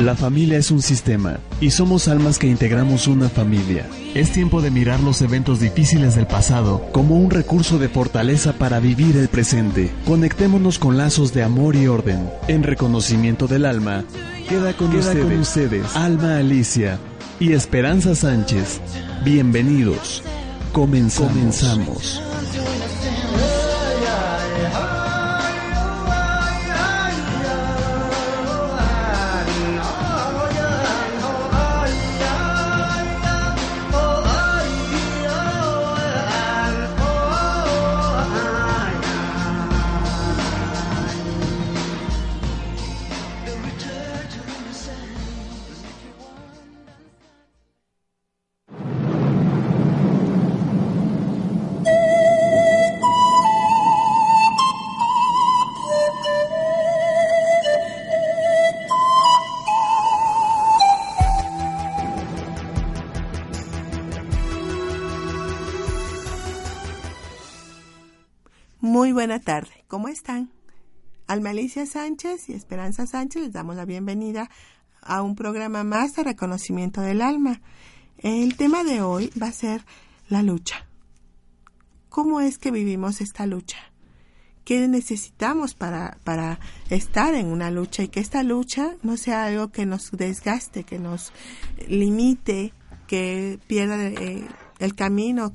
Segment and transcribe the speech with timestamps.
[0.00, 3.86] La familia es un sistema y somos almas que integramos una familia.
[4.14, 8.80] Es tiempo de mirar los eventos difíciles del pasado como un recurso de fortaleza para
[8.80, 9.90] vivir el presente.
[10.06, 12.30] Conectémonos con lazos de amor y orden.
[12.48, 14.04] En reconocimiento del alma,
[14.48, 16.98] queda con, ustedes, Alma Alicia
[17.38, 18.80] y Esperanza Sánchez.
[19.22, 20.22] Bienvenidos.
[20.72, 22.22] Comenzamos.
[69.40, 69.84] Tarde.
[69.88, 70.50] ¿Cómo están?
[71.26, 74.50] Alma Alicia Sánchez y Esperanza Sánchez les damos la bienvenida
[75.02, 77.60] a un programa más de reconocimiento del alma.
[78.18, 79.84] El tema de hoy va a ser
[80.28, 80.86] la lucha.
[82.08, 83.78] ¿Cómo es que vivimos esta lucha?
[84.64, 86.60] ¿Qué necesitamos para, para
[86.90, 90.98] estar en una lucha y que esta lucha no sea algo que nos desgaste, que
[90.98, 91.32] nos
[91.88, 92.72] limite,
[93.06, 94.46] que pierda eh,
[94.78, 95.52] el camino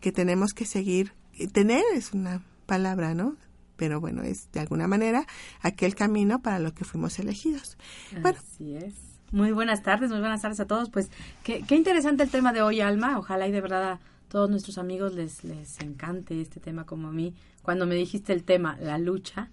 [0.00, 1.12] que tenemos que seguir?
[1.52, 3.34] Tener es una palabra, ¿no?
[3.76, 5.26] Pero bueno, es de alguna manera
[5.62, 7.76] aquel camino para lo que fuimos elegidos.
[8.22, 8.94] Así es.
[9.32, 10.90] Muy buenas tardes, muy buenas tardes a todos.
[10.90, 11.10] Pues
[11.42, 13.18] qué, qué interesante el tema de hoy, Alma.
[13.18, 17.12] Ojalá y de verdad a todos nuestros amigos les, les encante este tema como a
[17.12, 17.34] mí.
[17.62, 19.48] Cuando me dijiste el tema, la lucha,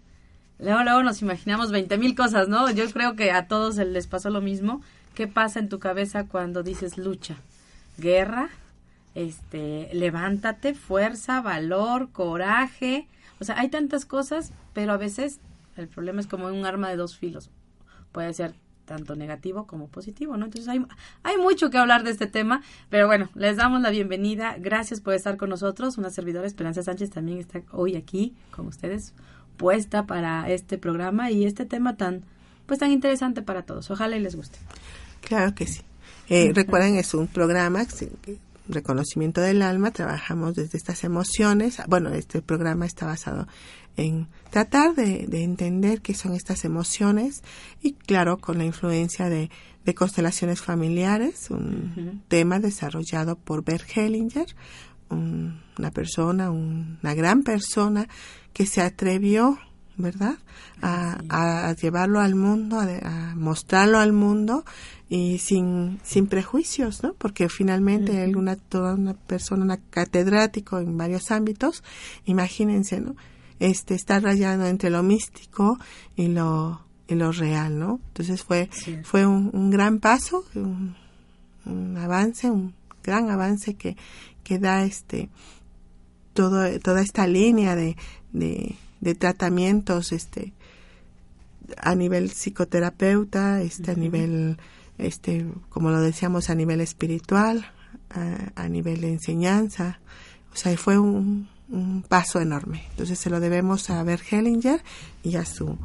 [0.59, 2.69] luego, luego nos imaginamos 20 mil cosas, ¿no?
[2.71, 4.81] Yo creo que a todos les pasó lo mismo.
[5.13, 7.37] ¿Qué pasa en tu cabeza cuando dices lucha?
[7.97, 8.49] Guerra,
[9.15, 13.07] este, levántate, fuerza, valor, coraje.
[13.39, 15.39] O sea, hay tantas cosas, pero a veces
[15.77, 17.49] el problema es como un arma de dos filos.
[18.11, 18.53] Puede ser
[18.85, 20.45] tanto negativo como positivo, ¿no?
[20.45, 20.85] Entonces hay,
[21.23, 24.57] hay mucho que hablar de este tema, pero bueno, les damos la bienvenida.
[24.59, 25.97] Gracias por estar con nosotros.
[25.97, 29.13] Una servidora, Esperanza Sánchez, también está hoy aquí con ustedes,
[29.57, 32.21] puesta para este programa y este tema tan,
[32.67, 33.89] pues tan interesante para todos.
[33.89, 34.59] Ojalá y les guste.
[35.21, 35.81] Claro que sí.
[36.29, 37.85] Eh, recuerden, es un programa
[38.67, 41.77] reconocimiento del alma, trabajamos desde estas emociones.
[41.87, 43.47] Bueno, este programa está basado
[43.97, 47.43] en tratar de, entender qué son estas emociones
[47.81, 49.49] y claro, con la influencia de,
[49.95, 54.47] constelaciones familiares, un tema desarrollado por Bert Hellinger,
[55.11, 58.07] una persona, una gran persona
[58.51, 59.59] que se atrevió
[59.97, 60.35] ¿verdad?
[60.81, 64.65] A, llevarlo al mundo, a, mostrarlo al mundo
[65.09, 67.13] y sin, sin prejuicios, ¿no?
[67.13, 71.83] Porque finalmente él, una, toda una persona, una catedrático en varios ámbitos,
[72.25, 73.15] imagínense, ¿no?
[73.59, 75.79] Este, está rayando entre lo místico
[76.15, 77.99] y lo, y lo real, ¿no?
[78.07, 78.69] Entonces fue,
[79.03, 80.95] fue un, gran paso, un,
[81.97, 82.73] avance, un
[83.03, 83.95] gran avance que,
[84.43, 85.29] que da este,
[86.33, 87.95] todo, toda esta línea de,
[88.33, 90.51] de, de tratamientos, este,
[91.77, 94.57] a nivel psicoterapeuta, este, a nivel
[94.97, 97.71] este, como lo decíamos, a nivel espiritual,
[98.55, 99.99] a, nivel de enseñanza.
[100.51, 101.47] O sea, fue un,
[102.07, 102.85] paso enorme.
[102.91, 104.83] Entonces se lo debemos a Bert Hellinger
[105.23, 105.77] y a su,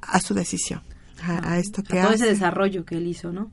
[0.00, 0.82] a su decisión,
[1.22, 3.50] a, ah, esto que todo ese desarrollo que él hizo, ¿no?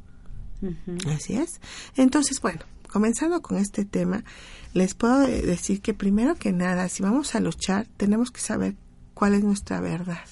[1.13, 1.59] Así es.
[1.95, 4.23] Entonces, bueno, comenzando con este tema,
[4.73, 8.75] les puedo decir que primero que nada, si vamos a luchar, tenemos que saber
[9.13, 10.25] cuál es nuestra verdad.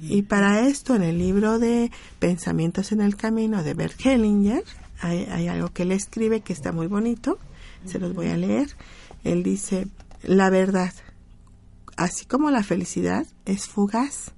[0.00, 4.64] Y para esto, en el libro de Pensamientos en el Camino de Bert Hellinger,
[5.00, 7.38] hay, algo que él escribe que está muy bonito,
[7.84, 8.68] se los voy a leer.
[9.24, 9.88] Él dice,
[10.22, 10.92] la verdad,
[11.96, 14.32] así como la felicidad, es fugaz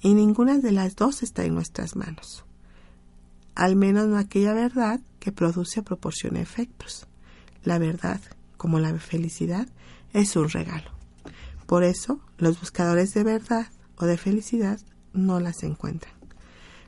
[0.00, 2.44] y ninguna de las dos está en nuestras manos.
[3.54, 7.06] Al menos no aquella verdad que produce o proporciona efectos.
[7.64, 8.20] La verdad,
[8.56, 9.68] como la felicidad,
[10.12, 10.90] es un regalo.
[11.66, 13.66] Por eso, los buscadores de verdad
[13.96, 14.80] o de felicidad
[15.12, 16.14] no las encuentran.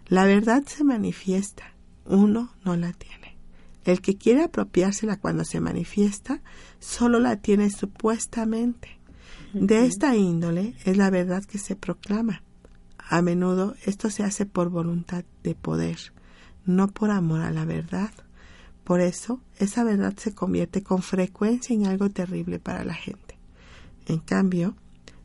[0.07, 1.73] La verdad se manifiesta,
[2.05, 3.37] uno no la tiene.
[3.85, 6.41] El que quiere apropiársela cuando se manifiesta,
[6.81, 8.99] solo la tiene supuestamente.
[9.53, 12.43] De esta índole es la verdad que se proclama.
[12.99, 15.99] A menudo esto se hace por voluntad de poder,
[16.65, 18.11] no por amor a la verdad.
[18.85, 23.37] Por eso, esa verdad se convierte con frecuencia en algo terrible para la gente.
[24.07, 24.77] En cambio,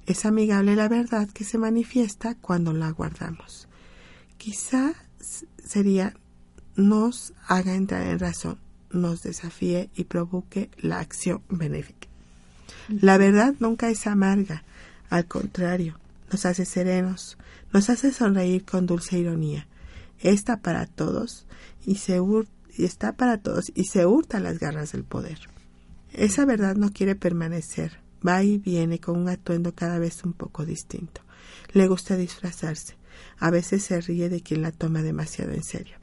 [0.06, 3.68] es amigable la verdad que se manifiesta cuando la guardamos.
[4.38, 4.94] Quizá
[5.64, 6.16] sería
[6.76, 8.58] nos haga entrar en razón,
[8.90, 12.08] nos desafíe y provoque la acción benéfica.
[12.88, 14.64] La verdad nunca es amarga,
[15.10, 16.00] al contrario,
[16.32, 17.38] nos hace serenos,
[17.74, 19.68] nos hace sonreír con dulce ironía.
[20.20, 21.46] Está para todos
[21.86, 22.20] y se
[22.86, 25.40] está para todos y se hurta las garras del poder.
[26.12, 30.66] Esa verdad no quiere permanecer, va y viene con un atuendo cada vez un poco
[30.66, 31.22] distinto.
[31.74, 32.96] Le gusta disfrazarse,
[33.38, 35.98] a veces se ríe de quien la toma demasiado en serio.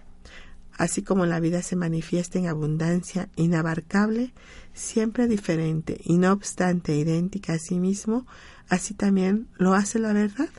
[0.79, 4.35] Así como la vida se manifiesta en abundancia inabarcable,
[4.75, 8.27] siempre diferente y no obstante idéntica a sí mismo,
[8.69, 10.51] así también lo hace la verdad.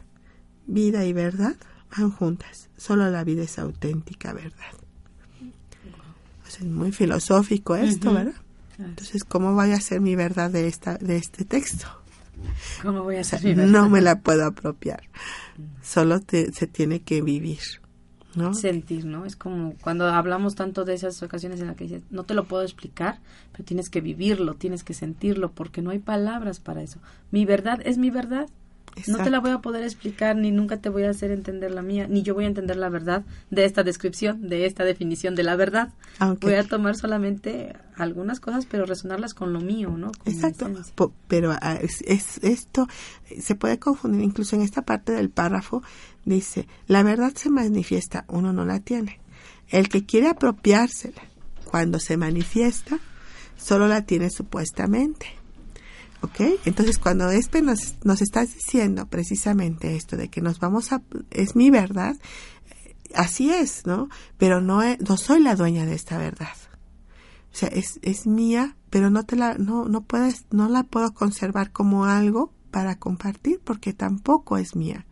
[0.65, 1.55] Vida y verdad
[1.95, 4.86] van juntas, solo la vida es auténtica verdad.
[6.47, 8.33] Es muy filosófico esto, ¿verdad?
[8.79, 11.87] Entonces, ¿cómo voy a ser mi verdad de, esta, de este texto?
[12.83, 15.01] ¿Cómo voy a ser No me la puedo apropiar.
[15.81, 17.59] Solo se tiene que vivir.
[18.35, 18.53] ¿no?
[18.53, 19.25] Sentir, ¿no?
[19.25, 22.45] Es como cuando hablamos tanto de esas ocasiones en las que dices, no te lo
[22.45, 23.19] puedo explicar,
[23.51, 26.99] pero tienes que vivirlo, tienes que sentirlo, porque no hay palabras para eso.
[27.31, 28.47] Mi verdad es mi verdad
[29.07, 31.81] no te la voy a poder explicar, ni nunca te voy a hacer entender la
[31.81, 35.43] mía, ni yo voy a entender la verdad de esta descripción, de esta definición de
[35.43, 35.93] la verdad.
[36.41, 40.11] Voy a tomar solamente algunas cosas, pero resonarlas con lo mío, ¿no?
[40.25, 40.69] Exacto.
[41.27, 42.87] pero ah, es, esto
[43.39, 45.83] se puede confundir, incluso en esta parte del párrafo
[46.25, 49.19] dice, la verdad se manifiesta, uno no la tiene.
[49.69, 51.21] El que quiere apropiársela
[51.65, 52.99] cuando se manifiesta,
[53.57, 55.27] solo la tiene supuestamente.
[56.21, 56.41] ¿Ok?
[56.65, 61.01] Entonces, cuando Espe nos, nos estás diciendo precisamente esto de que nos vamos a...
[61.29, 62.17] es mi verdad,
[63.13, 64.09] así es, ¿no?
[64.37, 66.55] Pero no, no soy la dueña de esta verdad.
[67.53, 71.13] O sea, es, es mía, pero no te la, no, no puedes, no la puedo
[71.13, 75.05] conservar como algo para compartir porque tampoco es mía.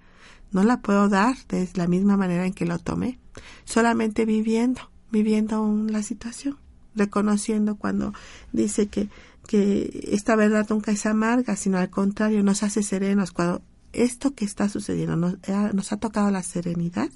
[0.52, 3.20] No la puedo dar de la misma manera en que lo tomé.
[3.66, 4.82] Solamente viviendo,
[5.12, 6.58] viviendo la situación,
[6.94, 8.14] reconociendo cuando
[8.54, 9.10] dice que
[9.48, 13.32] que esta verdad nunca es amarga, sino al contrario, nos hace serenos.
[13.32, 13.62] Cuando
[13.94, 17.10] esto que está sucediendo nos, eh, nos ha tocado la serenidad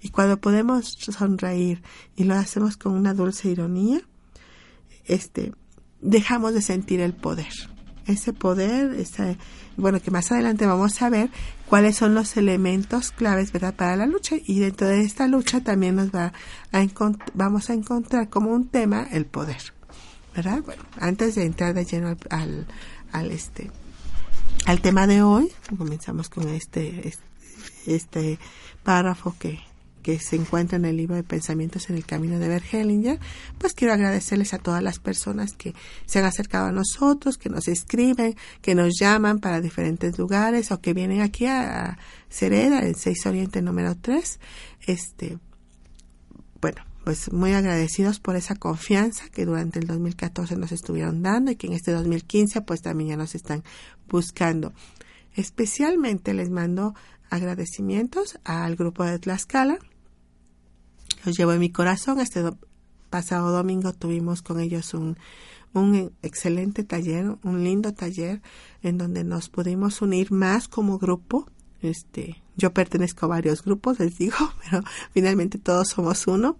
[0.00, 1.82] y cuando podemos sonreír
[2.16, 4.00] y lo hacemos con una dulce ironía,
[5.06, 5.52] este,
[6.00, 7.52] dejamos de sentir el poder.
[8.06, 9.38] Ese poder, ese,
[9.76, 11.30] bueno, que más adelante vamos a ver
[11.68, 14.36] cuáles son los elementos claves, ¿verdad?, para la lucha.
[14.44, 16.32] Y dentro de esta lucha también nos va
[16.72, 16.86] a
[17.34, 19.72] vamos a encontrar como un tema el poder.
[20.34, 20.62] ¿Verdad?
[20.64, 22.66] Bueno, antes de entrar de lleno al,
[23.12, 23.70] al, este
[24.66, 27.12] al tema de hoy, comenzamos con este
[27.86, 28.38] este,
[28.82, 29.58] párrafo que,
[30.02, 33.18] que se encuentra en el libro de Pensamientos en el Camino de Bergelinger,
[33.58, 35.74] pues quiero agradecerles a todas las personas que
[36.06, 40.80] se han acercado a nosotros, que nos escriben, que nos llaman para diferentes lugares o
[40.80, 41.98] que vienen aquí a,
[42.30, 44.40] Cereda, en 6 Oriente número 3.
[44.86, 45.38] Este,
[46.60, 51.56] bueno, pues muy agradecidos por esa confianza que durante el 2014 nos estuvieron dando y
[51.56, 53.64] que en este 2015 pues también ya nos están
[54.08, 54.72] buscando.
[55.34, 56.94] Especialmente les mando
[57.30, 59.78] agradecimientos al grupo de Tlaxcala.
[61.24, 62.20] Los llevo en mi corazón.
[62.20, 62.42] Este
[63.10, 65.16] pasado domingo tuvimos con ellos un,
[65.72, 68.42] un excelente taller, un lindo taller
[68.82, 71.46] en donde nos pudimos unir más como grupo.
[71.80, 74.36] Este, yo pertenezco a varios grupos, les digo,
[74.70, 74.82] pero
[75.12, 76.56] finalmente todos somos uno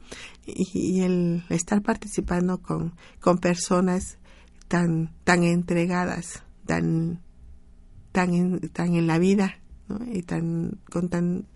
[0.46, 4.18] y, el estar participando con, con personas
[4.68, 7.20] tan, tan entregadas, tan,
[8.12, 9.58] tan, en, tan en la vida
[10.11, 11.46] y tan, con tan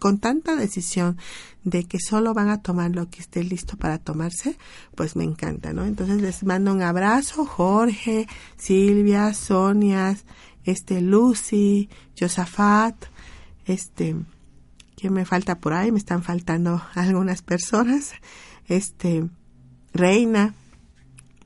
[0.00, 1.18] con tanta decisión
[1.62, 4.56] de que solo van a tomar lo que esté listo para tomarse,
[4.96, 5.84] pues me encanta, ¿no?
[5.84, 10.16] Entonces les mando un abrazo, Jorge, Silvia, Sonia,
[10.64, 12.96] este, Lucy, Josafat,
[13.66, 14.16] este,
[14.96, 18.12] que me falta por ahí, me están faltando algunas personas,
[18.68, 19.28] este,
[19.92, 20.54] Reina,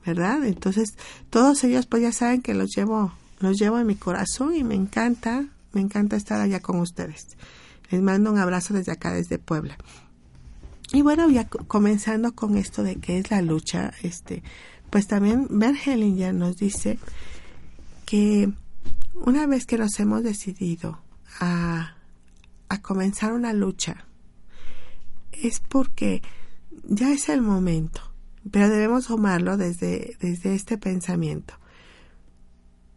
[0.05, 0.45] ¿verdad?
[0.45, 0.95] Entonces,
[1.29, 4.75] todos ellos pues ya saben que los llevo, los llevo en mi corazón y me
[4.75, 7.37] encanta, me encanta estar allá con ustedes.
[7.89, 9.77] Les mando un abrazo desde acá, desde Puebla.
[10.91, 14.43] Y bueno, ya comenzando con esto de qué es la lucha, este,
[14.89, 15.47] pues también
[16.15, 16.99] ya nos dice
[18.05, 18.51] que
[19.15, 20.99] una vez que nos hemos decidido
[21.39, 21.94] a
[22.69, 24.05] a comenzar una lucha
[25.31, 26.21] es porque
[26.83, 28.01] ya es el momento,
[28.51, 31.55] pero debemos tomarlo desde, desde este pensamiento.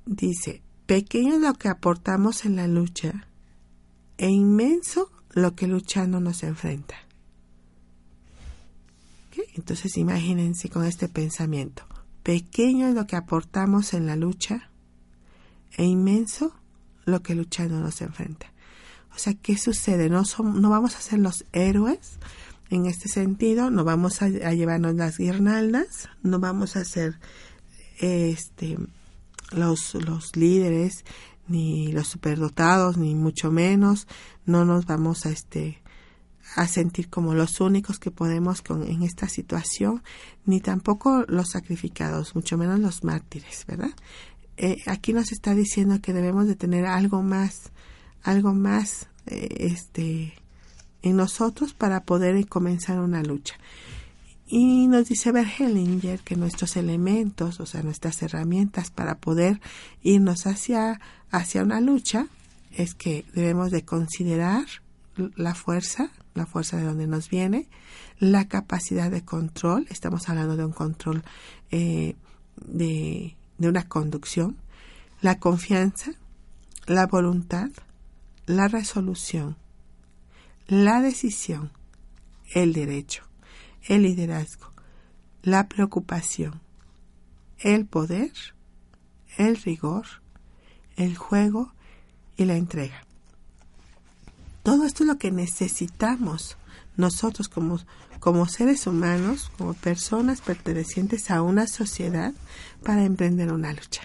[0.06, 3.28] Dice, pequeño es lo que aportamos en la lucha
[4.16, 6.96] e inmenso lo que luchando nos enfrenta.
[9.54, 11.84] Entonces imagínense con este pensamiento.
[12.22, 14.70] Pequeño es lo que aportamos en la lucha
[15.76, 16.52] e inmenso
[17.04, 18.52] lo que luchando nos enfrenta.
[19.14, 20.08] O sea, ¿qué sucede?
[20.08, 22.18] No, no vamos a ser los héroes
[22.70, 27.18] en este sentido, no vamos a, a llevarnos las guirnaldas, no vamos a ser
[27.98, 28.76] este,
[29.52, 31.04] los, los líderes,
[31.48, 34.06] ni los superdotados, ni mucho menos,
[34.44, 35.82] no nos vamos a este
[36.56, 40.02] a sentir como los únicos que podemos con, en esta situación,
[40.46, 43.90] ni tampoco los sacrificados, mucho menos los mártires, ¿verdad?
[44.56, 47.70] Eh, aquí nos está diciendo que debemos de tener algo más,
[48.22, 50.34] algo más, eh, este,
[51.02, 53.56] en nosotros para poder comenzar una lucha.
[54.50, 59.60] Y nos dice Bergelinger que nuestros elementos, o sea, nuestras herramientas para poder
[60.02, 62.28] irnos hacia, hacia una lucha,
[62.72, 64.64] es que debemos de considerar
[65.36, 67.68] la fuerza, la fuerza de donde nos viene,
[68.18, 71.22] la capacidad de control, estamos hablando de un control
[71.70, 72.16] eh,
[72.56, 74.56] de, de una conducción,
[75.20, 76.12] la confianza,
[76.86, 77.70] la voluntad,
[78.48, 79.56] la resolución,
[80.66, 81.70] la decisión,
[82.52, 83.28] el derecho
[83.88, 84.70] el liderazgo,
[85.42, 86.60] la preocupación,
[87.58, 88.32] el poder,
[89.36, 90.06] el rigor,
[90.96, 91.72] el juego
[92.36, 93.04] y la entrega.
[94.62, 96.56] Todo esto es lo que necesitamos
[96.96, 97.78] nosotros como,
[98.20, 102.34] como seres humanos, como personas pertenecientes a una sociedad
[102.84, 104.02] para emprender una lucha.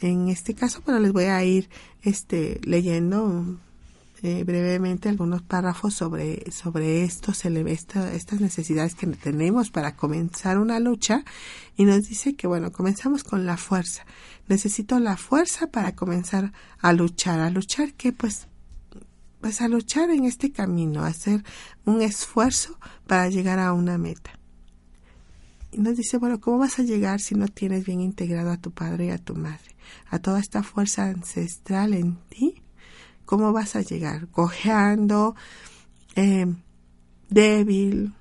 [0.00, 1.68] En este caso, bueno, les voy a ir
[2.02, 3.58] este, leyendo
[4.22, 11.24] eh, brevemente algunos párrafos sobre, sobre estos, estas necesidades que tenemos para comenzar una lucha
[11.76, 14.06] y nos dice que, bueno, comenzamos con la fuerza.
[14.48, 17.40] Necesito la fuerza para comenzar a luchar.
[17.40, 18.48] ¿A luchar que Pues,
[19.40, 21.44] pues a luchar en este camino, a hacer
[21.84, 24.35] un esfuerzo para llegar a una meta.
[25.76, 29.06] Nos dice, bueno, ¿cómo vas a llegar si no tienes bien integrado a tu padre
[29.06, 29.76] y a tu madre?
[30.08, 32.62] A toda esta fuerza ancestral en ti
[33.26, 34.28] ¿Cómo vas a llegar?
[34.28, 35.34] Cojeando,
[36.14, 36.46] eh,
[37.28, 38.14] débil,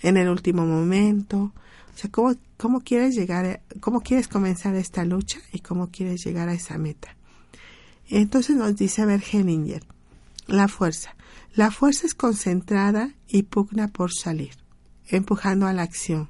[0.00, 1.52] en el último momento.
[1.94, 6.48] O sea, ¿cómo, ¿cómo quieres llegar, cómo quieres comenzar esta lucha y cómo quieres llegar
[6.48, 7.16] a esa meta?
[8.08, 9.84] Entonces nos dice Bergeninger,
[10.48, 11.14] la fuerza.
[11.54, 14.56] La fuerza es concentrada y pugna por salir,
[15.06, 16.28] empujando a la acción.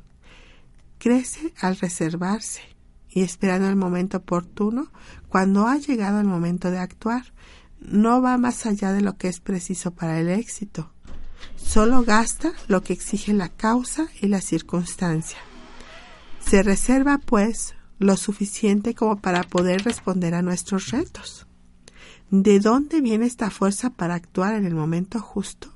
[0.99, 2.63] Crece al reservarse
[3.09, 4.91] y esperando el momento oportuno
[5.29, 7.33] cuando ha llegado el momento de actuar
[7.81, 10.93] no va más allá de lo que es preciso para el éxito.
[11.57, 15.39] Solo gasta lo que exige la causa y la circunstancia.
[16.41, 21.47] Se reserva, pues, lo suficiente como para poder responder a nuestros retos.
[22.31, 25.73] ¿De dónde viene esta fuerza para actuar en el momento justo?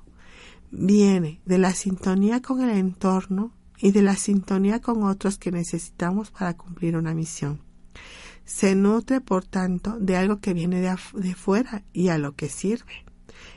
[0.71, 3.52] Viene de la sintonía con el entorno
[3.83, 7.61] y de la sintonía con otros que necesitamos para cumplir una misión.
[8.45, 13.05] Se nutre, por tanto, de algo que viene de, fuera y a lo que sirve.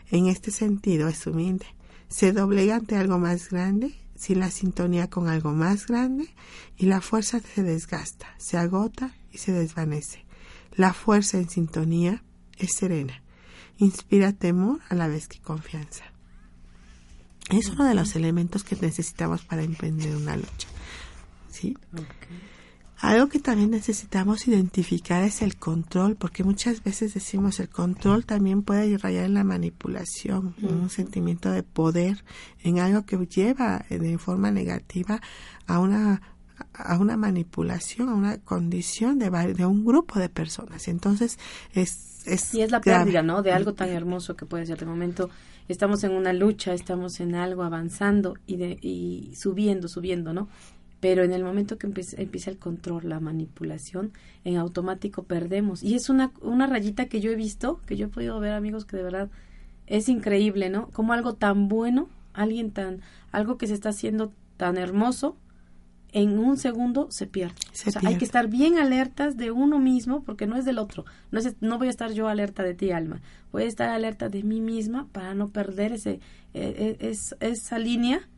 [0.09, 1.67] En este sentido es humilde.
[2.07, 6.33] Se doblega ante algo más grande, sin la sintonía con algo más grande,
[6.75, 10.25] y la fuerza se desgasta, se agota y se desvanece.
[10.75, 12.23] La fuerza en sintonía
[12.57, 13.21] es serena,
[13.77, 16.14] inspira temor a la vez que confianza.
[17.49, 20.67] Es uno de los elementos que necesitamos para emprender una lucha.
[21.51, 21.77] ¿Sí?
[22.97, 28.63] Algo que también necesitamos identificar es el control, porque muchas veces decimos el control también
[28.63, 32.23] puede rayar en la manipulación, en un sentimiento de poder,
[32.63, 35.21] en algo que lleva de forma negativa
[35.67, 36.21] a una
[36.73, 40.87] a una manipulación, a una condición de, de un grupo de personas.
[40.87, 41.37] Entonces,
[41.73, 43.41] es, es y es la pérdida, ¿no?
[43.41, 44.79] De algo tan hermoso que puede ser.
[44.79, 45.29] De momento,
[45.67, 50.47] estamos en una lucha, estamos en algo avanzando y, de, y subiendo, subiendo, ¿no?
[51.05, 54.11] pero en el momento que empieza, empieza, el control, la manipulación,
[54.43, 55.83] en automático perdemos.
[55.83, 58.85] Y es una, una rayita que yo he visto, que yo he podido ver amigos
[58.85, 59.29] que de verdad
[59.85, 60.87] es increíble, ¿no?
[60.89, 65.37] Como algo tan bueno, alguien tan, algo que se está haciendo tan hermoso,
[66.15, 67.55] en un segundo se pierde.
[67.73, 71.03] o sea, hay que estar bien alertas de uno mismo porque no es del otro.
[71.29, 73.21] No, es, no voy a estar yo alerta de ti, alma.
[73.51, 76.21] Voy a estar alerta de mí misma para no perder ese,
[76.53, 78.29] e, e, esa línea,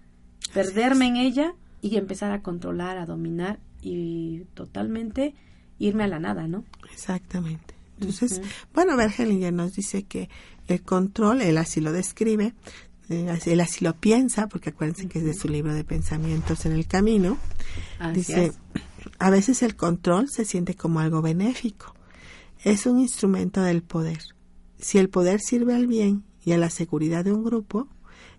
[0.55, 5.35] perderme en ella y empezar a controlar, a dominar y totalmente
[5.77, 6.65] irme a la nada, ¿no?
[6.91, 7.75] Exactamente.
[7.99, 8.41] Entonces,
[8.73, 10.29] bueno, Bergelinger nos dice que
[10.67, 12.55] el control, él así lo describe,
[13.09, 16.87] él así lo piensa, porque acuérdense que es de su libro de pensamientos en el
[16.87, 17.37] camino,
[18.13, 18.51] dice,
[19.19, 21.95] a veces el control se siente como algo benéfico,
[22.63, 24.19] es un instrumento del poder.
[24.79, 27.87] Si el poder sirve al bien y a la seguridad de un grupo,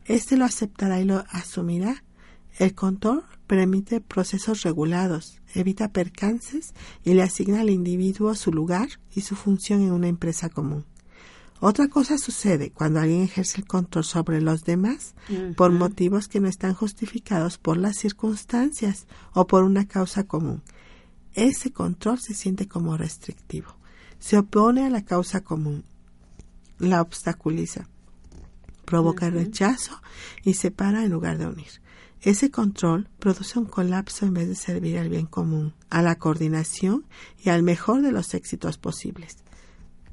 [0.04, 2.04] éste lo aceptará y lo asumirá.
[2.58, 9.22] El control permite procesos regulados, evita percances y le asigna al individuo su lugar y
[9.22, 10.84] su función en una empresa común.
[11.60, 15.14] Otra cosa sucede cuando alguien ejerce el control sobre los demás
[15.56, 20.62] por motivos que no están justificados por las circunstancias o por una causa común.
[21.34, 23.76] Ese control se siente como restrictivo.
[24.20, 25.84] Se opone a la causa común.
[26.78, 27.88] La obstaculiza.
[28.84, 30.00] Provoca rechazo
[30.44, 31.82] y separa en lugar de unir.
[32.20, 37.04] Ese control produce un colapso en vez de servir al bien común, a la coordinación
[37.44, 39.38] y al mejor de los éxitos posibles.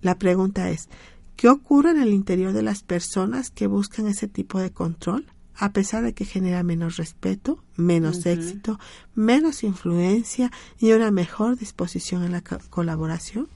[0.01, 0.87] La pregunta es,
[1.35, 5.25] ¿Qué ocurre en el interior de las personas que buscan ese tipo de control?
[5.57, 8.79] A pesar de que genera menos respeto, menos éxito,
[9.13, 13.47] menos influencia y una mejor disposición en la colaboración.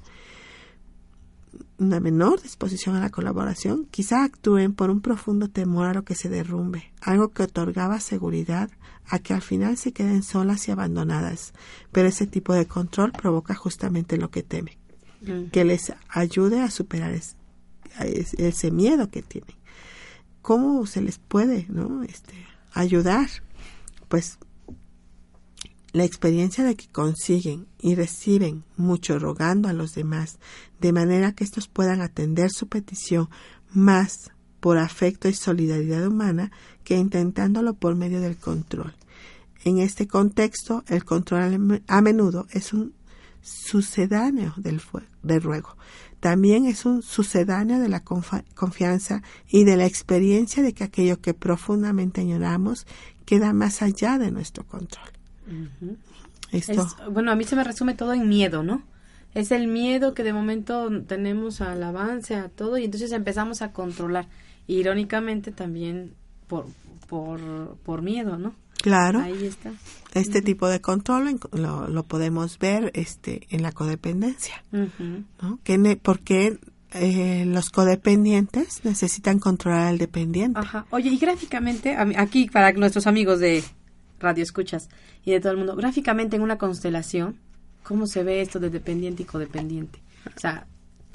[1.78, 6.16] Una menor disposición a la colaboración, quizá actúen por un profundo temor a lo que
[6.16, 8.70] se derrumbe, algo que otorgaba seguridad
[9.06, 11.54] a que al final se queden solas y abandonadas.
[11.92, 14.78] Pero ese tipo de control provoca justamente lo que teme,
[15.52, 17.14] que les ayude a superar
[18.00, 19.56] ese miedo que tienen.
[20.42, 22.04] ¿Cómo se les puede ¿no?
[22.04, 22.34] este,
[22.74, 23.30] ayudar?
[24.08, 24.40] Pues
[25.92, 30.40] la experiencia de que consiguen y reciben mucho rogando a los demás,
[30.80, 33.30] de manera que estos puedan atender su petición
[33.72, 36.52] más por afecto y solidaridad humana
[36.84, 38.94] que intentándolo por medio del control.
[39.64, 42.94] En este contexto, el control a menudo es un
[43.42, 44.82] sucedáneo del,
[45.24, 45.76] del ruego,
[46.20, 51.34] también es un sucedáneo de la confianza y de la experiencia de que aquello que
[51.34, 52.86] profundamente añoramos
[53.26, 55.10] queda más allá de nuestro control.
[57.12, 58.84] bueno, a mí se me resume todo en miedo, ¿no?
[59.36, 63.72] Es el miedo que de momento tenemos al avance, a todo, y entonces empezamos a
[63.72, 64.28] controlar.
[64.68, 66.14] Irónicamente también
[66.48, 66.66] por,
[67.08, 67.40] por,
[67.84, 68.56] por miedo, ¿no?
[68.82, 69.20] Claro.
[69.20, 69.72] Ahí está.
[70.14, 74.64] Este tipo de control lo, lo, podemos ver este, en la codependencia.
[74.72, 75.60] ¿no?
[75.64, 76.60] Que porque
[76.92, 80.60] eh, los codependientes necesitan controlar al dependiente.
[80.60, 80.88] Ajá.
[80.90, 83.64] Oye, y gráficamente, aquí para nuestros amigos de
[84.20, 84.90] Radio Escuchas
[85.24, 87.38] y de todo el mundo, gráficamente en una constelación,
[87.84, 90.02] ¿cómo se ve esto de dependiente y codependiente?
[90.36, 90.66] O sea,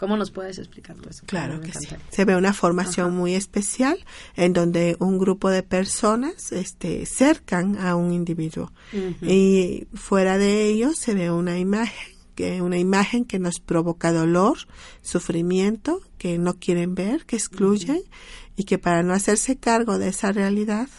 [0.05, 1.23] ¿Cómo nos puedes explicar eso?
[1.25, 1.88] Claro que sí.
[2.11, 4.05] Se ve una formación muy especial
[4.37, 8.71] en donde un grupo de personas este, cercan a un individuo
[9.23, 14.59] y fuera de ellos se ve una imagen que una imagen que nos provoca dolor,
[15.01, 18.03] sufrimiento, que no quieren ver, que excluyen
[18.57, 20.90] y que para no hacerse cargo de esa realidad,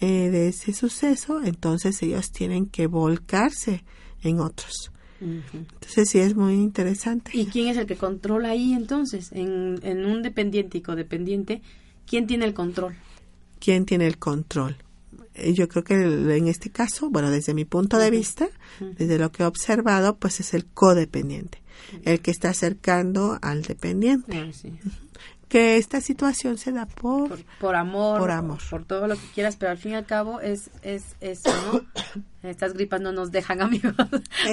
[0.00, 3.84] eh, de ese suceso, entonces ellos tienen que volcarse
[4.20, 4.91] en otros.
[5.22, 7.30] Entonces sí es muy interesante.
[7.34, 9.30] ¿Y quién es el que controla ahí entonces?
[9.32, 11.62] En, en un dependiente y codependiente,
[12.06, 12.96] ¿quién tiene el control?
[13.60, 14.76] ¿Quién tiene el control?
[15.34, 18.48] Eh, yo creo que en este caso, bueno, desde mi punto de vista,
[18.80, 21.62] desde lo que he observado, pues es el codependiente,
[22.04, 24.36] el que está acercando al dependiente.
[24.36, 24.50] Ah,
[25.52, 29.56] que esta situación se da por por, amor, por amor, por, todo lo que quieras,
[29.56, 31.82] pero al fin y al cabo es es eso, ¿no?
[32.48, 33.92] Estas gripas no nos dejan amigos.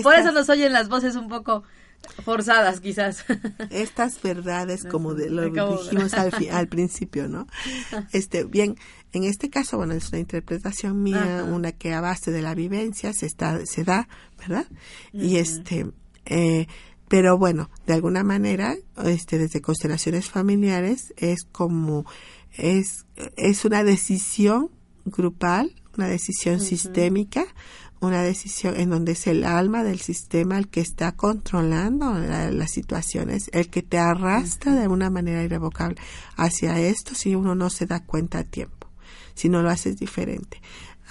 [0.04, 1.64] por eso nos oyen las voces un poco
[2.26, 3.24] forzadas quizás.
[3.70, 7.48] Estas verdades como de, lo dijimos al, al principio, ¿no?
[8.12, 8.76] Este, bien,
[9.14, 13.14] en este caso, bueno, es una interpretación mía, una que a base de la vivencia
[13.14, 14.68] se está se da, ¿verdad?
[15.14, 15.86] Y este
[16.26, 16.68] eh,
[17.10, 22.06] pero bueno, de alguna manera, este, desde constelaciones familiares es como,
[22.54, 24.70] es, es una decisión
[25.06, 27.46] grupal, una decisión sistémica,
[28.00, 33.50] una decisión en donde es el alma del sistema el que está controlando las situaciones,
[33.54, 35.98] el que te arrastra de una manera irrevocable
[36.38, 38.88] hacia esto si uno no se da cuenta a tiempo,
[39.34, 40.62] si no lo haces diferente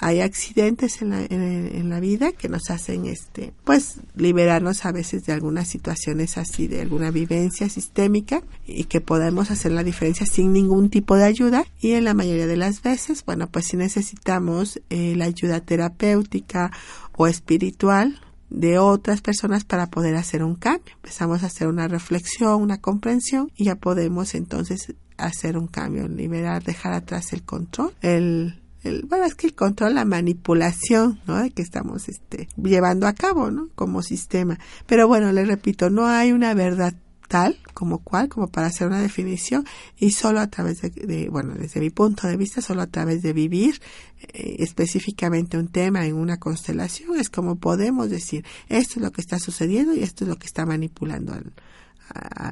[0.01, 5.25] hay accidentes en la, en, la vida que nos hacen este pues liberarnos a veces
[5.27, 10.53] de algunas situaciones así de alguna vivencia sistémica y que podemos hacer la diferencia sin
[10.53, 14.81] ningún tipo de ayuda y en la mayoría de las veces bueno pues si necesitamos
[14.91, 16.71] eh, la ayuda terapéutica
[17.17, 20.95] o espiritual de otras personas para poder hacer un cambio.
[20.95, 26.63] Empezamos a hacer una reflexión, una comprensión y ya podemos entonces hacer un cambio, liberar,
[26.65, 31.43] dejar atrás el control, el el, bueno, es que el control, la manipulación, ¿no?
[31.55, 33.69] Que estamos este, llevando a cabo, ¿no?
[33.75, 34.59] Como sistema.
[34.87, 36.95] Pero bueno, le repito, no hay una verdad
[37.29, 39.65] tal como cual, como para hacer una definición
[39.97, 43.33] y solo a través de, bueno, desde mi punto de vista, solo a través de
[43.33, 43.81] vivir
[44.21, 49.21] eh, específicamente un tema en una constelación es como podemos decir, esto es lo que
[49.21, 51.41] está sucediendo y esto es lo que está manipulando a,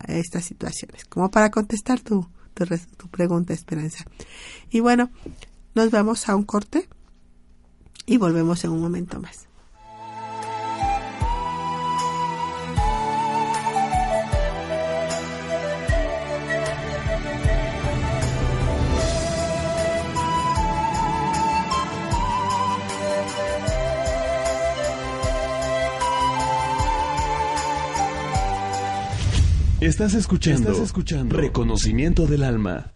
[0.08, 2.66] estas situaciones, como para contestar tu, tu,
[2.98, 4.04] tu pregunta, Esperanza.
[4.70, 5.10] Y bueno,
[5.76, 6.88] nos vamos a un corte
[8.06, 9.46] y volvemos en un momento más.
[29.78, 32.95] Estás escuchando, Estás escuchando Reconocimiento del Alma.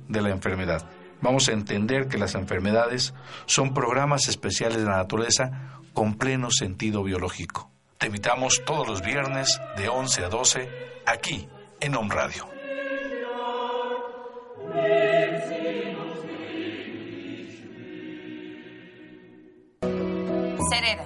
[0.11, 0.87] de la enfermedad.
[1.21, 3.13] Vamos a entender que las enfermedades
[3.45, 7.69] son programas especiales de la naturaleza con pleno sentido biológico.
[7.97, 10.69] Te invitamos todos los viernes de 11 a 12
[11.05, 11.47] aquí
[11.79, 12.47] en Home Radio.
[20.71, 21.05] Cereda,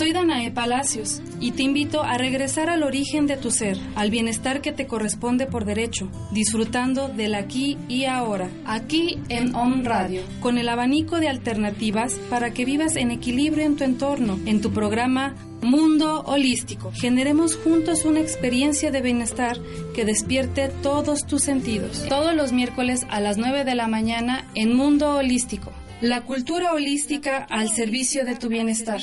[0.00, 4.62] Soy Danae Palacios y te invito a regresar al origen de tu ser, al bienestar
[4.62, 10.56] que te corresponde por derecho, disfrutando del aquí y ahora, aquí en On Radio, con
[10.56, 15.34] el abanico de alternativas para que vivas en equilibrio en tu entorno, en tu programa
[15.60, 16.92] Mundo Holístico.
[16.94, 19.58] Generemos juntos una experiencia de bienestar
[19.94, 22.06] que despierte todos tus sentidos.
[22.08, 25.72] Todos los miércoles a las 9 de la mañana en Mundo Holístico.
[26.00, 29.02] La cultura holística al servicio de tu bienestar.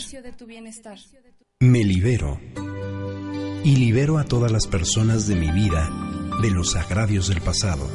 [1.60, 2.40] Me libero
[3.64, 5.92] y libero a todas las personas de mi vida
[6.42, 7.88] de los agravios del pasado.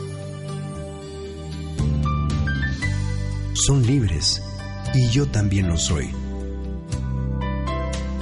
[3.54, 4.40] Son libres
[4.94, 6.08] y yo también lo soy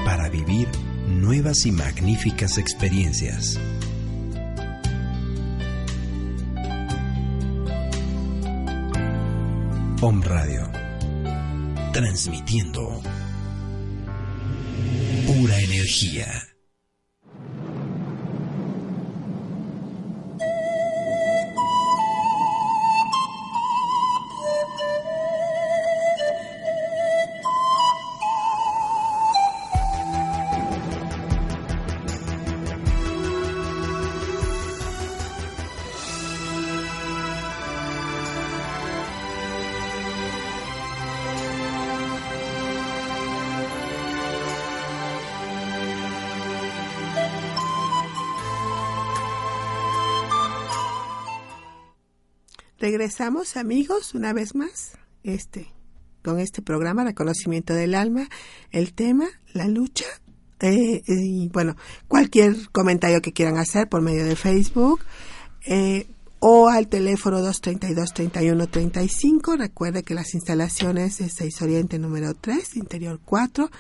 [0.07, 0.67] para vivir
[1.09, 3.61] nuevas y magníficas experiencias.
[10.03, 10.67] Home Radio.
[11.93, 13.03] Transmitiendo
[15.27, 16.50] pura energía.
[52.81, 55.71] Regresamos amigos una vez más este
[56.25, 58.27] con este programa Reconocimiento del Alma,
[58.71, 60.07] el tema, la lucha
[60.61, 61.77] eh, y bueno,
[62.09, 65.01] cualquier comentario que quieran hacer por medio de Facebook
[65.67, 66.07] eh,
[66.39, 69.59] o al teléfono 232-3135.
[69.59, 73.71] Recuerde que las instalaciones es 6 Oriente número 3, Interior 4,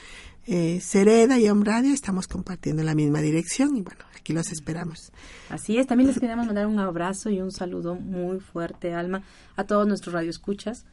[0.46, 5.12] eh, Cereda y Home Radio estamos compartiendo la misma dirección y bueno, aquí los esperamos.
[5.48, 9.22] Así es, también les queremos mandar un abrazo y un saludo muy fuerte, Alma,
[9.56, 10.86] a todos nuestros radioescuchas,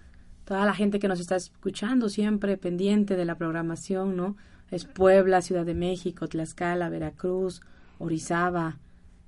[0.46, 4.36] toda la gente que nos está escuchando siempre pendiente de la programación, ¿no?
[4.70, 7.62] Es Puebla, Ciudad de México, Tlaxcala, Veracruz,
[8.00, 8.78] Orizaba,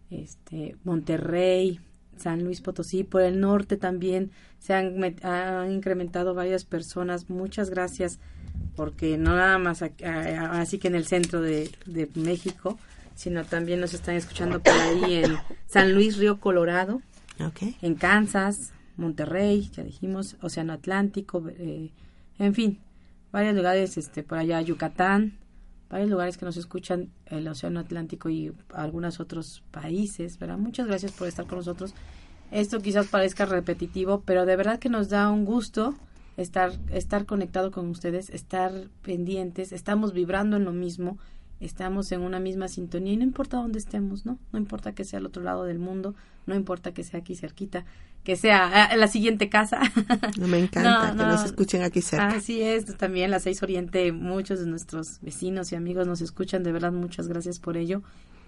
[0.10, 1.80] este, Monterrey,
[2.18, 7.30] San Luis Potosí, por el norte también se han, han incrementado varias personas.
[7.30, 8.20] Muchas gracias
[8.80, 12.80] porque no nada más así que en el centro de, de México,
[13.14, 15.36] sino también nos están escuchando por ahí en
[15.68, 17.02] San Luis, Río Colorado,
[17.82, 21.92] en Kansas, Monterrey, ya dijimos, Océano Atlántico, eh,
[22.38, 22.80] en fin,
[23.34, 25.38] varios lugares, este, por allá Yucatán,
[25.90, 30.58] varios lugares que nos escuchan el Océano Atlántico y algunos otros países, ¿verdad?
[30.58, 31.94] Muchas gracias por estar con nosotros.
[32.50, 35.96] Esto quizás parezca repetitivo, pero de verdad que nos da un gusto
[36.42, 38.72] estar, estar conectado con ustedes, estar
[39.02, 41.18] pendientes, estamos vibrando en lo mismo
[41.60, 44.40] estamos en una misma sintonía y no importa dónde estemos, ¿no?
[44.52, 47.86] No importa que sea al otro lado del mundo, no importa que sea aquí cerquita,
[48.24, 49.82] que sea en la siguiente casa.
[50.40, 52.30] No, me encanta que nos escuchen aquí cerca.
[52.30, 56.72] Así es, también la 6 Oriente, muchos de nuestros vecinos y amigos nos escuchan, de
[56.72, 58.02] verdad muchas gracias por ello.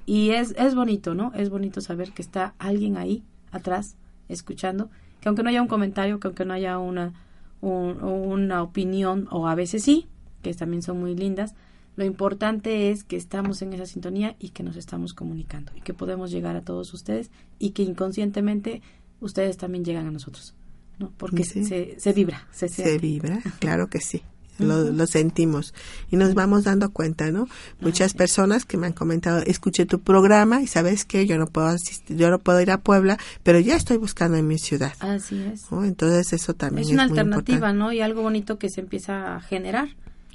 [0.06, 1.32] Y es, es bonito, ¿no?
[1.36, 3.97] Es bonito saber que está alguien ahí atrás
[4.30, 7.13] escuchando, que aunque no haya un comentario, que aunque no haya una,
[7.62, 10.08] una opinión, o a veces sí,
[10.41, 11.56] que también son muy lindas,
[11.95, 15.93] lo importante es que estamos en esa sintonía y que nos estamos comunicando y que
[15.93, 18.82] podemos llegar a todos ustedes y que inconscientemente
[19.19, 20.56] ustedes también llegan a nosotros,
[21.00, 21.12] ¿no?
[21.17, 22.47] Porque se, se, vibra.
[22.52, 24.24] Se, se vibra, claro que sí.
[24.62, 25.74] Lo, lo, sentimos
[26.10, 27.47] y nos vamos dando cuenta, ¿no?
[27.80, 31.67] Muchas personas que me han comentado, escuché tu programa y sabes que yo no puedo
[31.67, 34.93] asistir, yo no puedo ir a Puebla, pero ya estoy buscando en mi ciudad.
[35.00, 35.65] Así es.
[35.71, 37.91] Entonces eso también es una alternativa, ¿no?
[37.91, 39.89] Y algo bonito que se empieza a generar.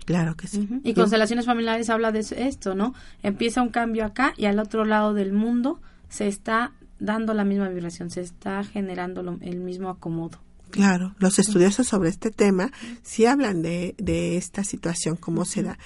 [0.04, 0.68] Claro que sí.
[0.84, 2.94] Y constelaciones familiares habla de esto, ¿no?
[3.22, 7.68] Empieza un cambio acá y al otro lado del mundo se está dando la misma
[7.68, 10.38] vibración, se está generando el mismo acomodo.
[10.70, 12.70] Claro, los estudiosos sobre este tema
[13.02, 15.79] sí hablan de, de esta situación, cómo se da.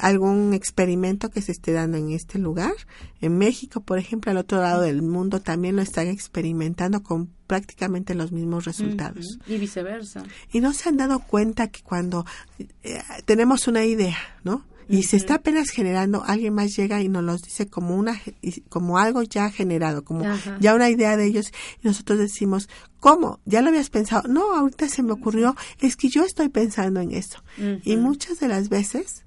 [0.00, 2.74] Algún experimento que se esté dando en este lugar.
[3.20, 8.14] En México, por ejemplo, al otro lado del mundo también lo están experimentando con prácticamente
[8.14, 9.38] los mismos resultados.
[9.46, 10.22] Y viceversa.
[10.52, 12.26] Y no se han dado cuenta que cuando
[12.58, 14.64] eh, tenemos una idea, ¿no?
[14.88, 18.20] Y se está apenas generando, alguien más llega y nos los dice como una
[18.68, 20.24] como algo ya generado, como
[20.60, 22.68] ya una idea de ellos y nosotros decimos,
[23.00, 23.40] ¿cómo?
[23.44, 24.28] ¿Ya lo habías pensado?
[24.28, 27.42] No, ahorita se me ocurrió, es que yo estoy pensando en esto.
[27.84, 29.24] Y muchas de las veces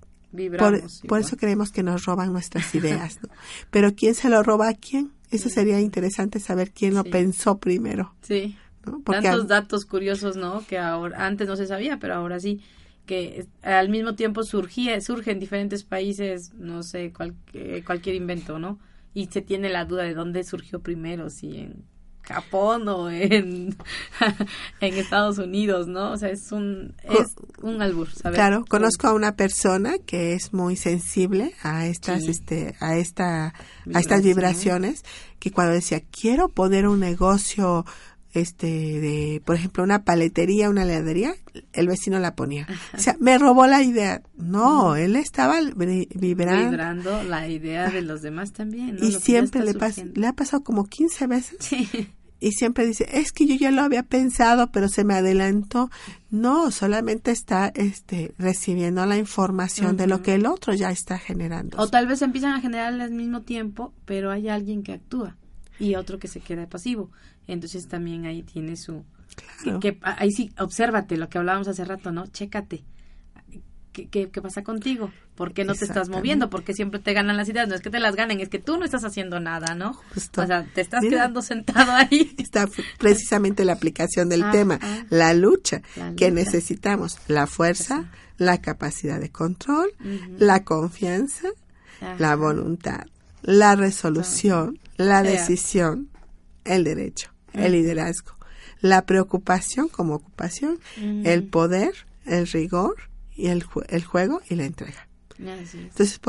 [0.58, 3.30] por, por, eso creemos que nos roban nuestras ideas, ¿no?
[3.70, 5.12] Pero ¿quién se lo roba a quién?
[5.30, 8.14] Eso sería interesante saber quién lo pensó primero.
[8.22, 8.58] Sí.
[9.06, 10.66] Tantos datos curiosos, ¿no?
[10.66, 12.62] Que ahora antes no se sabía, pero ahora sí
[13.12, 17.12] que al mismo tiempo surgía, surge en diferentes países, no sé,
[17.52, 18.80] eh, cualquier invento, ¿no?
[19.14, 21.84] Y se tiene la duda de dónde surgió primero, si en
[22.22, 23.76] Japón o en,
[24.80, 26.14] en Estados Unidos, ¿no?
[26.14, 28.38] O sea, es un, es un albur, ¿sabes?
[28.38, 33.54] Claro, conozco a una persona que es muy sensible a estas, este, a esta,
[33.94, 35.04] a estas vibraciones,
[35.38, 37.86] que cuando decía, quiero poner un negocio
[38.34, 41.36] este de por ejemplo una paletería una heladería
[41.74, 42.68] el vecino la ponía.
[42.94, 44.22] O sea me robó la idea.
[44.38, 45.60] No él estaba
[46.16, 47.24] vibrando.
[47.24, 49.76] La idea de los demás también y siempre le
[50.14, 51.58] le ha pasado como 15 veces.
[52.44, 55.92] Y siempre dice es que yo ya lo había pensado pero se me adelantó
[56.30, 61.78] no solamente está este recibiendo la información de lo que el otro ya está generando.
[61.78, 65.36] O tal vez empiezan a generar al mismo tiempo pero hay alguien que actúa
[65.82, 67.10] y otro que se queda pasivo.
[67.48, 69.04] Entonces también ahí tiene su...
[69.82, 72.28] Que, ahí sí, obsérvate lo que hablábamos hace rato, ¿no?
[72.28, 72.84] Chécate.
[73.92, 75.12] ¿Qué, qué, pasa contigo?
[75.36, 76.50] ¿Por qué no te estás moviendo?
[76.50, 77.68] ¿Por qué siempre te ganan las ideas?
[77.68, 80.00] No es que te las ganen, es que tú no estás haciendo nada, ¿no?
[80.38, 82.34] O sea, te estás quedando sentado ahí.
[82.38, 85.04] Está precisamente la aplicación del ah, tema, ah.
[85.10, 85.82] la, lucha,
[86.16, 89.92] que necesitamos, la fuerza, la capacidad de control,
[90.38, 91.50] la confianza,
[92.18, 93.08] la voluntad,
[93.42, 96.10] la resolución, la decisión,
[96.64, 98.36] el derecho, el liderazgo,
[98.82, 101.94] la preocupación como ocupación, el poder,
[102.26, 102.96] el rigor
[103.36, 105.08] y el, el juego y la entrega.
[105.38, 106.20] Entonces,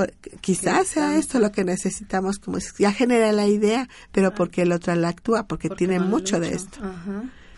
[0.40, 4.34] quizás sea esto lo que necesitamos, como ya genera la idea, pero ah.
[4.34, 6.78] porque el otro la actúa, porque, tiene mucho de esto.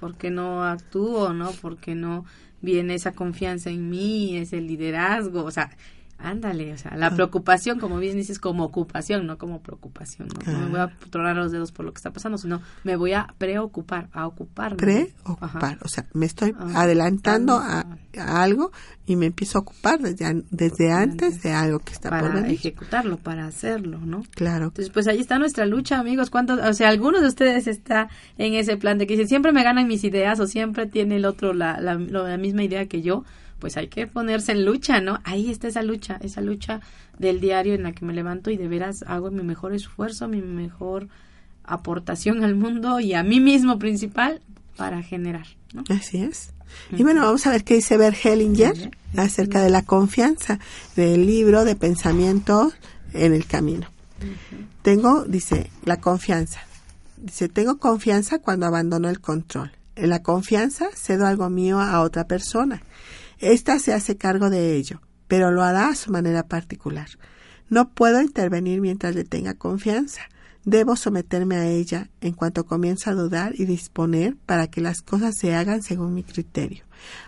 [0.01, 1.53] Porque no actúo, ¿no?
[1.53, 2.25] Porque no
[2.61, 5.71] viene esa confianza en mí, ese liderazgo, o sea,
[6.19, 7.15] Ándale, o sea, la ah.
[7.15, 10.29] preocupación, como bien dices, como ocupación, no como preocupación.
[10.47, 10.59] ¿no?
[10.59, 13.35] me voy a tronar los dedos por lo que está pasando, sino me voy a
[13.37, 14.77] preocupar, a ocuparme.
[14.77, 17.85] Preocupar, o sea, me estoy ah, adelantando a,
[18.17, 18.73] algo
[19.07, 22.53] y me empiezo a ocupar desde, desde antes de algo que está para por venir.
[22.53, 24.23] ejecutarlo, para hacerlo, ¿no?
[24.31, 24.67] Claro.
[24.67, 26.31] Entonces, pues ahí está nuestra lucha, amigos.
[26.31, 29.63] ¿Cuántos, o sea, algunos de ustedes está en ese plan de que dicen, siempre me
[29.63, 33.25] ganan mis ideas o siempre tiene el otro la, la, la misma idea que yo?
[33.65, 35.21] Pues hay que ponerse en lucha, ¿no?
[35.25, 36.83] Ahí está esa lucha, esa lucha
[37.19, 40.43] del diario en la que me levanto y de veras hago mi mejor esfuerzo, mi
[40.43, 41.09] mejor
[41.65, 44.43] aportación al mundo y a mí mismo principal
[44.77, 45.83] para generar, ¿no?
[45.89, 46.53] Así es.
[46.93, 50.59] Y bueno, vamos a ver qué dice Bert Hellinger acerca de la confianza
[50.95, 52.71] del libro de pensamiento
[53.15, 53.87] en el camino.
[54.83, 56.61] Tengo, dice, la confianza.
[57.17, 59.73] Dice, tengo confianza cuando abandono el control.
[59.97, 62.83] En la confianza cedo algo mío a otra persona.
[63.45, 67.09] Esta se hace cargo de ello, pero lo hará a su manera particular.
[67.69, 70.23] No puedo intervenir mientras le tenga confianza.
[70.65, 75.37] Debo someterme a ella en cuanto comienzo a dudar y disponer para que las cosas
[75.37, 76.85] se hagan según mi criterio.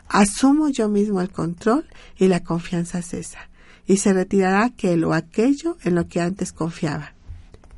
[0.09, 1.85] Asumo yo mismo el control
[2.17, 3.51] y la confianza cesa,
[3.87, 7.13] y se retirará aquel o aquello en lo que antes confiaba.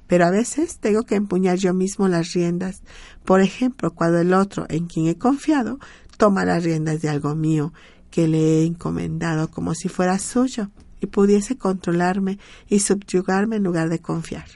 [0.07, 2.83] Pero a veces tengo que empuñar yo mismo las riendas,
[3.25, 5.81] por ejemplo, cuando el otro en quien he confiado
[6.19, 7.73] toma las riendas de algo mío
[8.11, 13.89] que le he encomendado como si fuera suyo y pudiese controlarme y subyugarme en lugar
[13.89, 14.47] de confiar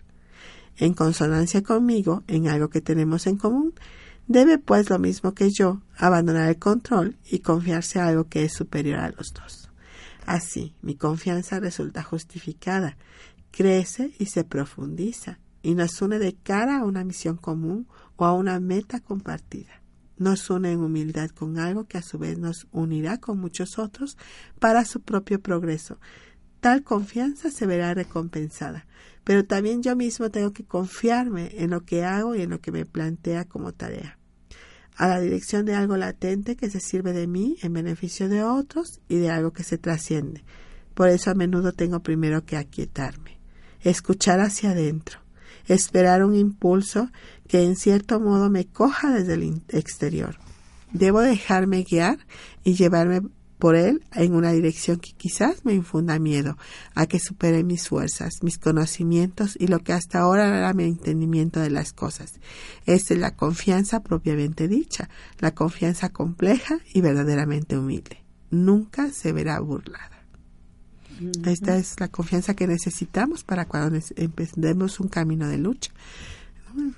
[0.76, 3.74] en consonancia conmigo en algo que tenemos en común,
[4.26, 8.52] debe pues lo mismo que yo abandonar el control y confiarse a algo que es
[8.52, 9.70] superior a los dos.
[10.26, 12.96] Así, mi confianza resulta justificada,
[13.50, 17.86] crece y se profundiza y nos une de cara a una misión común
[18.16, 19.81] o a una meta compartida.
[20.22, 24.16] Nos une en humildad con algo que a su vez nos unirá con muchos otros
[24.60, 25.98] para su propio progreso.
[26.60, 28.86] Tal confianza se verá recompensada,
[29.24, 32.70] pero también yo mismo tengo que confiarme en lo que hago y en lo que
[32.70, 34.16] me plantea como tarea,
[34.94, 39.00] a la dirección de algo latente que se sirve de mí en beneficio de otros
[39.08, 40.44] y de algo que se trasciende.
[40.94, 43.40] Por eso a menudo tengo primero que aquietarme,
[43.80, 45.18] escuchar hacia adentro,
[45.66, 47.10] esperar un impulso
[47.52, 50.38] que en cierto modo me coja desde el exterior.
[50.90, 52.16] Debo dejarme guiar
[52.64, 53.20] y llevarme
[53.58, 56.56] por él en una dirección que quizás me infunda miedo
[56.94, 61.60] a que supere mis fuerzas, mis conocimientos y lo que hasta ahora era mi entendimiento
[61.60, 62.40] de las cosas.
[62.86, 68.24] Esta es la confianza propiamente dicha, la confianza compleja y verdaderamente humilde.
[68.50, 70.24] Nunca se verá burlada.
[71.44, 75.92] Esta es la confianza que necesitamos para cuando empecemos un camino de lucha.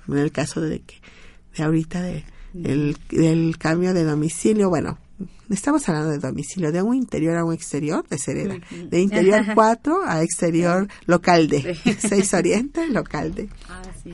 [0.07, 0.95] En el caso de que
[1.55, 2.23] de ahorita de
[2.63, 4.97] el, del cambio de domicilio, bueno,
[5.49, 8.57] estamos hablando de domicilio, de un interior a un exterior de Cereda,
[8.89, 13.49] de interior 4 a exterior local de, 6 Oriente, local de.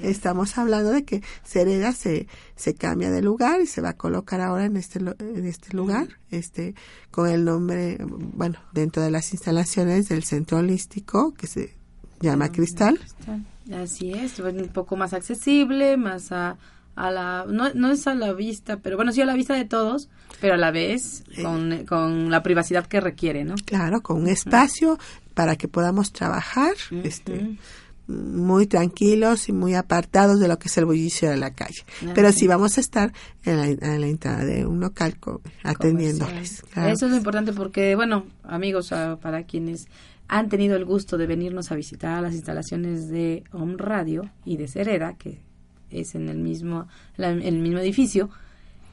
[0.01, 4.41] Estamos hablando de que Cereda se, se cambia de lugar y se va a colocar
[4.41, 6.75] ahora en este, en este lugar, este,
[7.11, 11.75] con el nombre, bueno, dentro de las instalaciones del centro holístico que se
[12.21, 12.99] llama Cristal.
[13.73, 16.57] Así es, un poco más accesible, más a
[16.95, 19.65] a la no, no es a la vista, pero bueno, sí a la vista de
[19.65, 23.55] todos, pero a la vez con, con la privacidad que requiere, ¿no?
[23.65, 24.97] Claro, con un espacio
[25.33, 27.57] para que podamos trabajar, este
[28.07, 31.85] muy tranquilos y muy apartados de lo que es el bullicio de la calle.
[32.13, 33.13] Pero sí vamos a estar
[33.45, 35.15] en la, en la entrada de un local
[35.63, 36.63] atendiéndoles.
[36.75, 39.87] Eso es lo importante porque, bueno, amigos, ah, para quienes
[40.31, 44.69] han tenido el gusto de venirnos a visitar las instalaciones de Home Radio y de
[44.69, 45.41] Cereda, que
[45.89, 48.29] es en el mismo, el mismo edificio,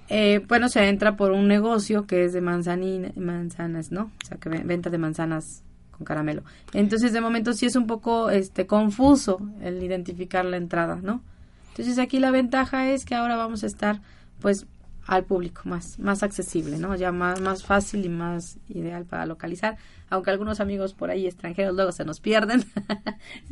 [0.09, 4.11] eh, bueno, se entra por un negocio que es de manzanas, ¿no?
[4.21, 6.43] O sea, que venta de manzanas con caramelo.
[6.73, 11.23] Entonces, de momento sí es un poco este confuso el identificar la entrada, ¿no?
[11.69, 14.01] Entonces, aquí la ventaja es que ahora vamos a estar,
[14.41, 14.67] pues,
[15.09, 16.95] al público más, más accesible, ¿no?
[16.95, 19.77] Ya más, más fácil y más ideal para localizar
[20.11, 22.65] aunque algunos amigos por ahí extranjeros luego se nos pierden,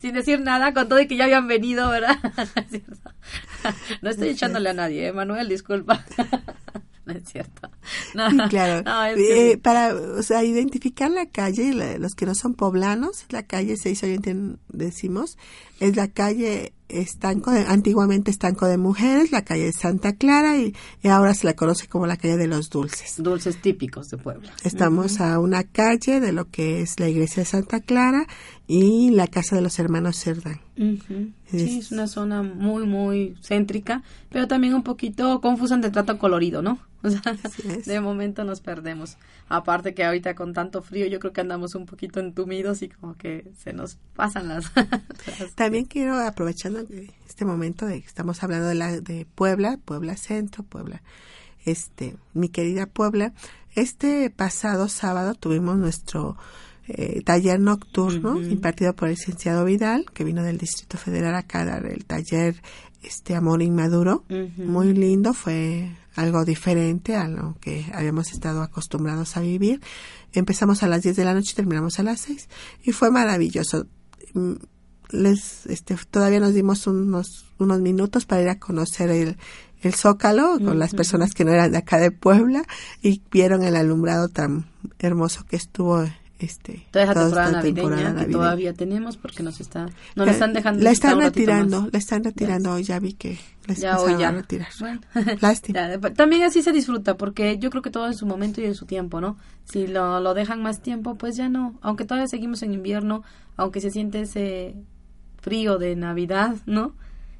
[0.00, 2.16] sin, decir nada, con todo y que ya habían venido, ¿verdad?
[4.02, 5.12] no estoy echándole a nadie, ¿eh?
[5.12, 6.04] Manuel, disculpa.
[7.06, 7.70] no es cierto.
[8.48, 8.84] claro.
[9.16, 14.02] Eh, para o sea, identificar la calle, los que no son poblanos, la calle 6
[14.04, 14.36] Oriente
[14.68, 15.38] decimos,
[15.80, 20.74] es la calle estanco de, antiguamente estanco de mujeres, la calle de Santa Clara y,
[21.08, 23.14] ahora se la conoce como la calle de los dulces.
[23.18, 24.52] Dulces típicos de Puebla.
[24.64, 28.26] Estamos a una calle de lo que es la iglesia de Santa Clara
[28.72, 30.60] y la casa de los hermanos Cerdán.
[30.76, 36.62] Sí, es una zona muy, muy céntrica, pero también un poquito confusa de trato colorido,
[36.62, 36.78] ¿no?
[37.02, 37.20] O sea,
[37.84, 39.16] de momento nos perdemos.
[39.48, 43.16] Aparte que ahorita con tanto frío yo creo que andamos un poquito entumidos y como
[43.16, 44.70] que se nos pasan las...
[45.56, 46.86] También quiero, aprovechando
[47.26, 51.02] este momento de que estamos hablando de, la, de Puebla, Puebla Centro, Puebla,
[51.64, 53.32] este, mi querida Puebla,
[53.74, 56.36] este pasado sábado tuvimos nuestro
[56.92, 61.64] eh, taller nocturno impartido por el licenciado Vidal, que vino del Distrito Federal acá a
[61.64, 62.60] dar el taller
[63.02, 64.24] este Amor Inmaduro.
[64.56, 69.80] Muy lindo, fue algo diferente a lo que habíamos estado acostumbrados a vivir.
[70.32, 72.48] Empezamos a las 10 de la noche y terminamos a las 6
[72.82, 73.86] y fue maravilloso.
[74.34, 74.54] Mm,
[75.10, 79.36] les, este, todavía nos dimos unos, unos minutos para ir a conocer el,
[79.82, 82.64] el Zócalo con las personas que no eran de acá de Puebla
[83.02, 84.66] y vieron el alumbrado tan
[84.98, 86.04] hermoso que estuvo
[86.46, 90.82] este toda esa temporada, navideña, que todavía tenemos porque nos está no la están dejando
[90.82, 94.28] la están retirando la están retirando hoy ya vi que la ya hoy ya.
[94.28, 94.68] a retirar.
[95.40, 95.98] Lástima.
[96.14, 98.86] También así se disfruta porque yo creo que todo en su momento y en su
[98.86, 101.78] tiempo no si lo, lo dejan más tiempo pues ya no.
[101.82, 103.22] Aunque todavía seguimos en invierno
[103.56, 104.74] aunque se siente ese
[105.40, 106.94] frío de navidad no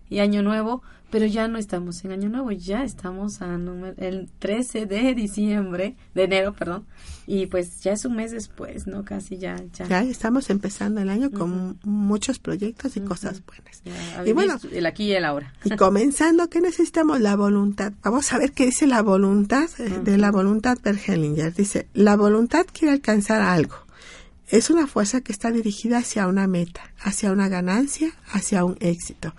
[0.08, 3.58] y año nuevo pero ya no estamos en Año Nuevo, ya estamos a
[3.96, 6.86] el 13 de diciembre, de enero, perdón,
[7.26, 9.04] y pues ya es un mes después, ¿no?
[9.04, 9.56] Casi ya.
[9.88, 13.82] Ya, estamos empezando el año con muchos proyectos y cosas buenas.
[14.26, 15.52] y bueno, el aquí y el ahora.
[15.64, 17.20] Y comenzando, ¿qué necesitamos?
[17.20, 17.92] La voluntad.
[18.02, 21.54] Vamos a ver qué dice la voluntad eh, de la voluntad Bergelinger.
[21.54, 23.76] Dice, la voluntad quiere alcanzar algo.
[24.48, 29.32] Es una fuerza que está dirigida hacia una meta, hacia una ganancia, hacia un éxito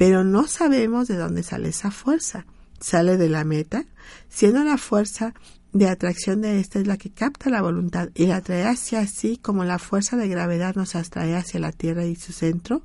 [0.00, 2.46] pero no sabemos de dónde sale esa fuerza.
[2.80, 3.84] Sale de la meta,
[4.30, 5.34] siendo la fuerza
[5.74, 9.36] de atracción de esta es la que capta la voluntad y la atrae hacia sí
[9.36, 12.82] como la fuerza de gravedad nos atrae hacia la Tierra y su centro,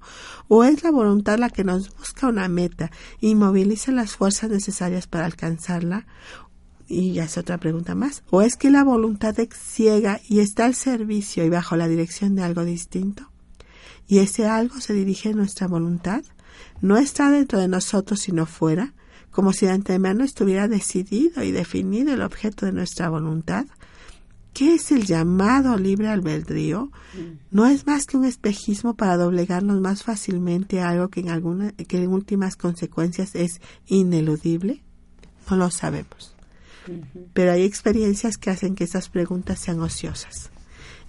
[0.49, 2.91] o es la voluntad la que nos busca una meta
[3.21, 6.07] y moviliza las fuerzas necesarias para alcanzarla,
[6.85, 10.65] y ya es otra pregunta más, o es que la voluntad es ciega y está
[10.65, 13.31] al servicio y bajo la dirección de algo distinto,
[14.05, 16.25] y ese algo se dirige a nuestra voluntad,
[16.81, 18.93] no está dentro de nosotros sino fuera,
[19.31, 23.65] como si de antemano estuviera decidido y definido el objeto de nuestra voluntad.
[24.53, 26.89] ¿Qué es el llamado libre albedrío?
[27.51, 31.73] No es más que un espejismo para doblegarnos más fácilmente a algo que en, alguna,
[31.73, 34.81] que en últimas consecuencias es ineludible.
[35.49, 36.35] No lo sabemos.
[37.33, 40.51] Pero hay experiencias que hacen que esas preguntas sean ociosas.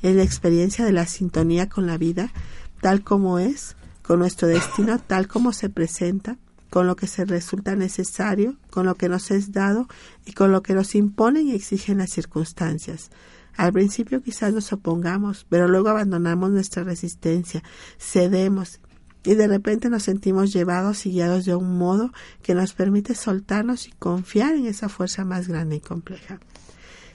[0.02, 2.32] Es la experiencia de la sintonía con la vida,
[2.80, 6.38] tal como es, con nuestro destino tal como se presenta,
[6.70, 9.88] con lo que se resulta necesario, con lo que nos es dado
[10.24, 13.10] y con lo que nos imponen y exigen las circunstancias.
[13.56, 17.62] Al principio quizás nos opongamos, pero luego abandonamos nuestra resistencia,
[17.98, 18.80] cedemos
[19.24, 23.88] y de repente nos sentimos llevados y guiados de un modo que nos permite soltarnos
[23.88, 26.38] y confiar en esa fuerza más grande y compleja.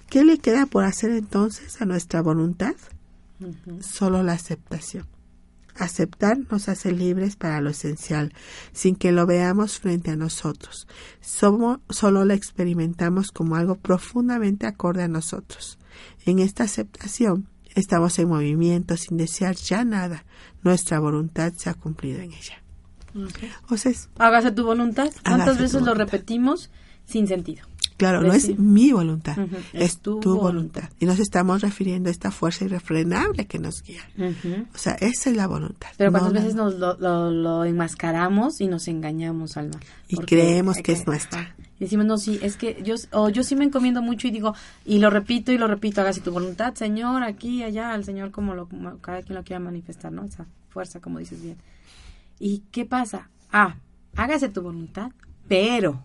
[0.10, 2.76] ¿Qué le queda por hacer entonces a nuestra voluntad?
[3.80, 5.06] Solo la aceptación.
[5.78, 8.34] Aceptar nos hace libres para lo esencial,
[8.72, 10.88] sin que lo veamos frente a nosotros.
[11.22, 15.80] Somos, solo lo experimentamos como algo profundamente acorde a nosotros.
[16.26, 20.26] En esta aceptación estamos en movimiento sin desear ya nada.
[20.64, 22.62] Nuestra voluntad se ha cumplido en ella.
[23.70, 25.12] O sea, hágase tu voluntad.
[25.24, 26.70] ¿Cuántas veces lo repetimos
[27.06, 27.66] sin sentido?
[28.02, 29.38] Claro, no es mi voluntad,
[29.74, 30.90] es, tu, voluntad.
[31.00, 34.02] Y nos estamos refiriendo a esta fuerza irrefrenable que nos guía.
[34.74, 35.90] O sea, esa es la voluntad.
[35.98, 39.80] Pero cuántas veces nos lo, enmascaramos y nos engañamos, Alma.
[40.08, 41.56] Y creemos que, es nuestra.
[41.80, 44.56] Y decimos, no, sí, es que yo, o yo sí me encomiendo mucho y digo,
[44.84, 48.56] y lo repito y lo repito, hágase tu voluntad, Señor, aquí, allá, al Señor como,
[48.56, 50.24] lo, como cada quien lo quiera manifestar, ¿no?
[50.24, 51.58] Esa fuerza, como dices bien.
[52.40, 53.30] ¿Y qué pasa?
[53.52, 53.76] Ah,
[54.16, 55.12] hágase tu voluntad,
[55.48, 56.04] pero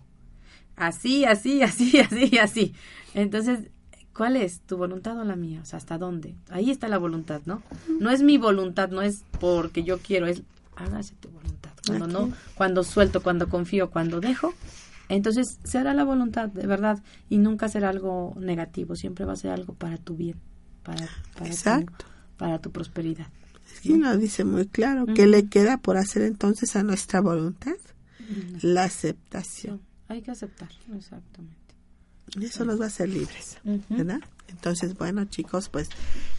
[0.77, 2.74] así, así, así, así, así.
[3.14, 3.70] Entonces,
[4.14, 5.61] ¿cuál es tu voluntad o la mía?
[5.62, 6.35] O sea, ¿hasta dónde?
[6.51, 7.62] Ahí está la voluntad, ¿no?
[8.01, 10.43] No es mi voluntad, no es porque yo quiero, es
[10.77, 11.70] hágase tu voluntad.
[11.87, 14.53] Cuando no, cuando suelto, cuando confío, cuando dejo,
[15.09, 19.37] entonces se hará la voluntad, de verdad, y nunca será algo negativo, siempre va a
[19.37, 20.37] ser algo para tu bien,
[20.83, 22.05] para, para, Exacto.
[22.05, 23.29] Tu, para tu prosperidad.
[23.83, 25.07] Sí, nos dice muy claro.
[25.07, 27.77] ¿Qué le queda por hacer entonces a nuestra voluntad?
[28.62, 29.81] La aceptación.
[30.09, 31.57] Hay que aceptar, exactamente.
[32.41, 34.21] Eso nos va a hacer libres, ¿verdad?
[34.49, 35.89] Entonces, bueno, chicos, pues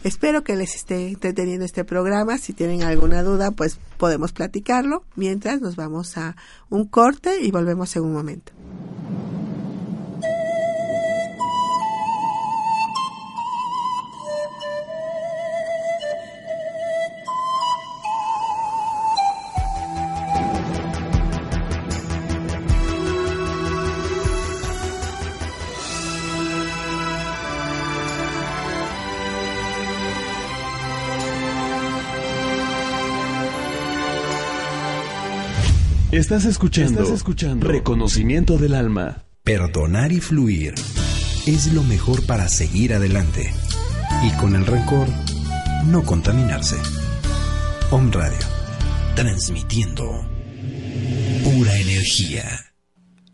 [0.04, 2.38] espero que les esté entreteniendo este programa.
[2.38, 5.04] Si tienen alguna duda, pues podemos platicarlo.
[5.16, 6.36] Mientras nos vamos a
[6.68, 8.52] un corte y volvemos en un momento.
[36.18, 39.22] Estás escuchando, escuchando Reconocimiento del Alma.
[39.44, 40.74] Perdonar y fluir
[41.46, 43.54] es lo mejor para seguir adelante.
[44.24, 45.06] Y con el rencor,
[45.86, 46.74] no contaminarse.
[47.92, 48.36] Om Radio,
[49.14, 50.26] transmitiendo
[51.44, 52.42] pura energía.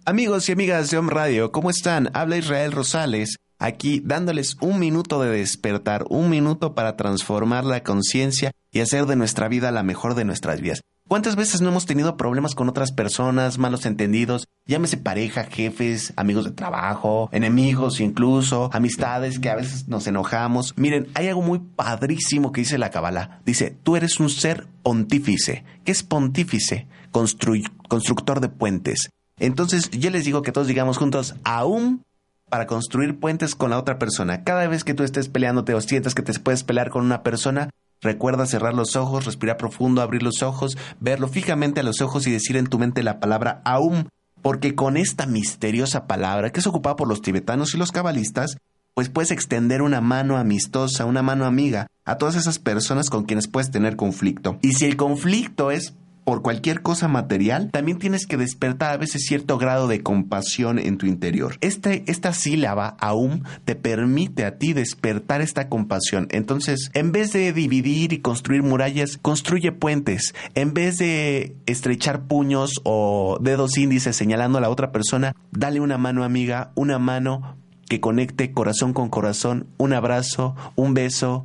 [0.05, 2.11] Amigos y amigas de Om Radio, ¿cómo están?
[2.13, 8.51] Habla Israel Rosales, aquí dándoles un minuto de despertar, un minuto para transformar la conciencia
[8.71, 10.83] y hacer de nuestra vida la mejor de nuestras vidas.
[11.07, 14.49] ¿Cuántas veces no hemos tenido problemas con otras personas, malos entendidos?
[14.65, 20.73] Llámese pareja, jefes, amigos de trabajo, enemigos incluso, amistades que a veces nos enojamos.
[20.77, 23.43] Miren, hay algo muy padrísimo que dice la Kabbalah.
[23.45, 25.65] Dice, tú eres un ser pontífice.
[25.85, 26.89] ¿Qué es pontífice?
[27.13, 29.11] constructor de puentes.
[29.39, 32.03] Entonces yo les digo que todos digamos juntos, aún
[32.49, 34.43] para construir puentes con la otra persona.
[34.43, 37.71] Cada vez que tú estés peleándote o sientas que te puedes pelear con una persona,
[38.05, 42.31] Recuerda cerrar los ojos, respirar profundo, abrir los ojos, verlo fijamente a los ojos y
[42.31, 44.05] decir en tu mente la palabra aum,
[44.43, 48.59] porque con esta misteriosa palabra, que es ocupada por los tibetanos y los cabalistas,
[48.93, 53.49] pues puedes extender una mano amistosa, una mano amiga a todas esas personas con quienes
[53.49, 54.59] puedes tener conflicto.
[54.61, 55.95] Y si el conflicto es
[56.25, 60.97] por cualquier cosa material, también tienes que despertar a veces cierto grado de compasión en
[60.97, 61.57] tu interior.
[61.61, 66.27] Este, esta sílaba, aum, te permite a ti despertar esta compasión.
[66.31, 70.35] Entonces, en vez de dividir y construir murallas, construye puentes.
[70.55, 75.99] En vez de estrechar puños o dedos índices señalando a la otra persona, dale una
[75.99, 77.57] mano amiga, una mano
[77.89, 81.45] que conecte corazón con corazón, un abrazo, un beso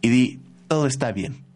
[0.00, 1.49] y di, todo está bien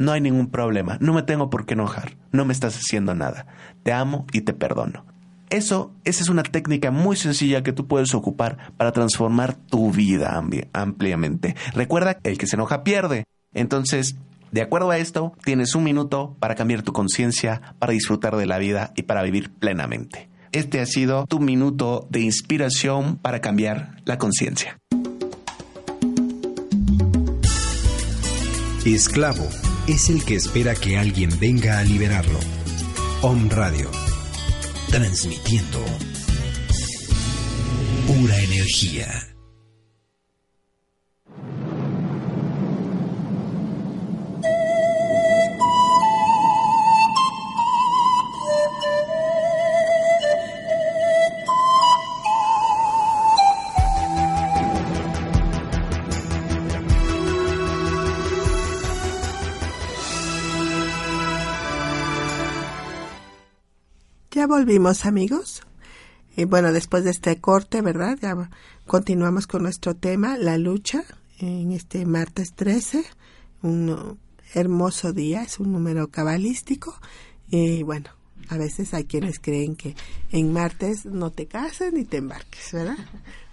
[0.00, 3.46] no hay ningún problema, no me tengo por qué enojar, no me estás haciendo nada,
[3.82, 5.04] te amo y te perdono.
[5.50, 10.42] Eso, esa es una técnica muy sencilla que tú puedes ocupar para transformar tu vida
[10.72, 11.54] ampliamente.
[11.74, 13.24] Recuerda, el que se enoja pierde.
[13.52, 14.16] Entonces,
[14.52, 18.56] de acuerdo a esto, tienes un minuto para cambiar tu conciencia, para disfrutar de la
[18.56, 20.30] vida y para vivir plenamente.
[20.52, 24.78] Este ha sido tu minuto de inspiración para cambiar la conciencia.
[28.86, 29.46] Esclavo
[29.86, 32.38] es el que espera que alguien venga a liberarlo.
[33.22, 33.90] Om Radio,
[34.90, 35.84] transmitiendo
[38.06, 39.29] pura energía.
[64.50, 65.62] Volvimos amigos.
[66.36, 68.18] Y bueno, después de este corte, ¿verdad?
[68.20, 68.50] Ya
[68.86, 71.04] continuamos con nuestro tema, la lucha,
[71.38, 73.04] en este martes 13,
[73.62, 74.18] un
[74.52, 76.94] hermoso día, es un número cabalístico.
[77.48, 78.10] Y bueno,
[78.48, 79.94] a veces hay quienes creen que
[80.32, 82.98] en martes no te cases ni te embarques, ¿verdad?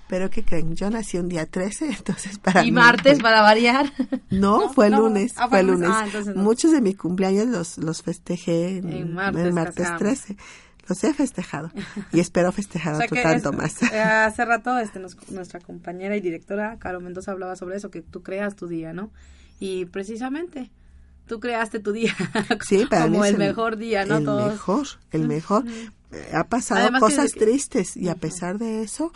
[0.07, 0.75] Pero ¿qué creen?
[0.75, 3.91] Yo nací un día 13, entonces para ¿Y martes para variar?
[4.29, 5.89] No, fue el lunes, ah, fue lunes.
[5.91, 10.37] Ah, Muchos de mis cumpleaños los, los festejé en, martes, martes 13
[10.87, 11.71] los he festejado
[12.11, 13.81] y espero festejar otro tanto más.
[13.83, 18.23] Eh, hace rato este, nuestra compañera y directora, Caro Mendoza, hablaba sobre eso, que tú
[18.23, 19.11] creas tu día, ¿no?
[19.59, 20.71] Y precisamente
[21.27, 22.15] tú creaste tu día
[22.89, 24.17] como el, mejor día, ¿no?
[24.17, 25.65] El mejor, el mejor.
[26.33, 29.11] Ha pasado cosas tristes y a pesar de eso,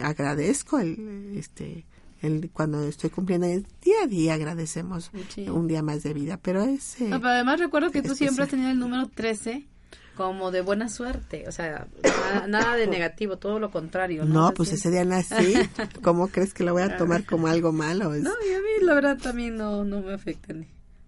[0.00, 1.84] agradezco el, este,
[2.22, 5.10] el, cuando estoy cumpliendo el día a día agradecemos
[5.48, 7.00] un día más de vida, pero es...
[7.00, 9.66] no, pero además recuerdo que tú siempre has tenido el número 13
[10.16, 11.86] como de buena suerte, o sea,
[12.48, 14.24] nada, de negativo, todo lo contrario.
[14.24, 15.54] No, pues ese día nací,
[16.02, 18.10] ¿cómo crees que lo voy a tomar como algo malo?
[18.10, 20.64] No, y a mí la verdad también no, no me afecta, ni.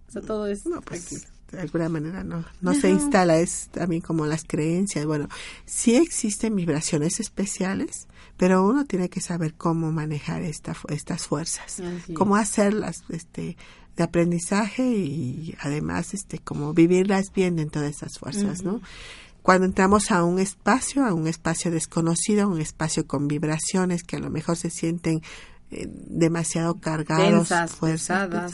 [0.07, 4.01] o sea, todo es no, pues, De alguna manera no, no se instala, es también
[4.01, 5.05] como las creencias.
[5.05, 5.27] Bueno,
[5.65, 8.07] sí existen vibraciones especiales,
[8.37, 11.81] pero uno tiene que saber cómo manejar esta, estas fuerzas,
[12.13, 13.57] cómo hacerlas, este,
[13.99, 18.79] de aprendizaje y además este como vivirlas bien dentro de esas fuerzas, ¿no?
[19.41, 24.15] Cuando entramos a un espacio, a un espacio desconocido, a un espacio con vibraciones que
[24.15, 25.21] a lo mejor se sienten
[25.71, 28.53] eh, demasiado cargados, fuerzas,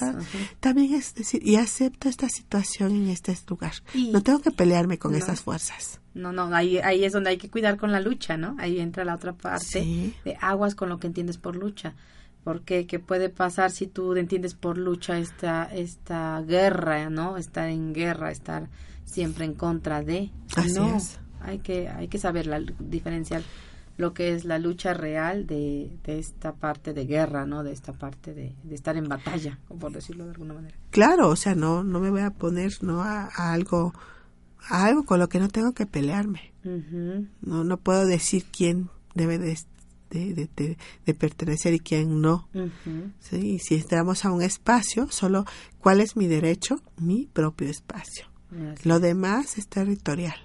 [0.59, 3.73] también es decir, y acepto esta situación en este lugar.
[3.93, 5.99] no tengo que pelearme con esas fuerzas.
[6.15, 8.55] No, no, ahí, ahí es donde hay que cuidar con la lucha, ¿no?
[8.57, 11.93] Ahí entra la otra parte de aguas con lo que entiendes por lucha
[12.45, 17.91] porque qué puede pasar si tú entiendes por lucha esta esta guerra no estar en
[17.91, 18.69] guerra estar
[19.03, 20.95] siempre en contra de Así no.
[20.95, 21.19] es.
[21.41, 23.41] hay que hay que saber la, diferenciar
[23.97, 27.93] lo que es la lucha real de, de, esta parte de guerra no de esta
[27.93, 30.77] parte de, de, estar en batalla por decirlo de alguna manera.
[30.91, 33.91] Claro o sea no no me voy a poner no a, algo
[34.69, 36.53] a algo con lo que no tengo que pelearme.
[37.41, 39.51] No no puedo decir quién debe de
[40.09, 40.49] de,
[41.05, 42.47] de, pertenecer y quién no.
[43.19, 43.59] ¿sí?
[43.59, 45.45] Si entramos a un espacio, solo
[45.79, 48.27] cuál es mi derecho, mi propio espacio.
[48.83, 50.37] Lo demás es territorial.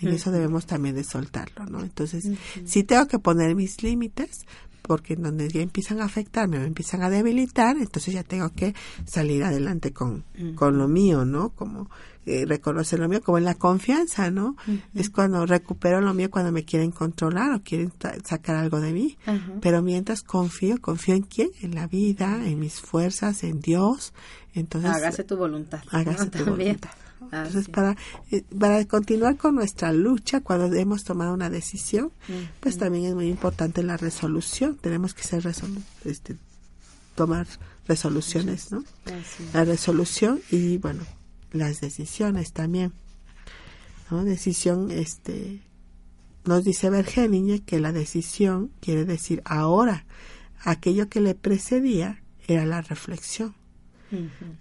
[0.00, 1.80] Y eso debemos también de soltarlo, ¿no?
[1.80, 2.28] Entonces,
[2.64, 4.46] si tengo que poner mis límites,
[4.92, 8.74] porque en donde ya empiezan a afectarme, me empiezan a debilitar, entonces ya tengo que
[9.06, 10.22] salir adelante con,
[10.54, 11.48] con lo mío, ¿no?
[11.48, 11.88] Como
[12.26, 14.54] eh, reconocer lo mío, como en la confianza, ¿no?
[14.94, 17.90] Es cuando recupero lo mío cuando me quieren controlar o quieren
[18.22, 19.16] sacar algo de mí.
[19.62, 21.48] Pero mientras confío, confío en quién?
[21.62, 24.12] En la vida, en mis fuerzas, en Dios.
[24.52, 25.82] Entonces, hágase tu voluntad.
[25.90, 26.90] Hágase tu voluntad.
[27.24, 27.96] Entonces, para,
[28.30, 32.12] eh, para continuar con nuestra lucha, cuando hemos tomado una decisión,
[32.60, 34.76] pues también es muy importante la resolución.
[34.76, 35.46] Tenemos que ser
[36.04, 36.36] este,
[37.14, 37.46] tomar
[37.86, 38.84] resoluciones, ¿no?
[39.52, 41.02] La resolución y, bueno,
[41.52, 42.92] las decisiones también.
[44.10, 44.24] ¿no?
[44.24, 45.60] Decisión, este,
[46.44, 50.04] nos dice Bergelinger que la decisión quiere decir ahora.
[50.64, 53.54] Aquello que le precedía era la reflexión,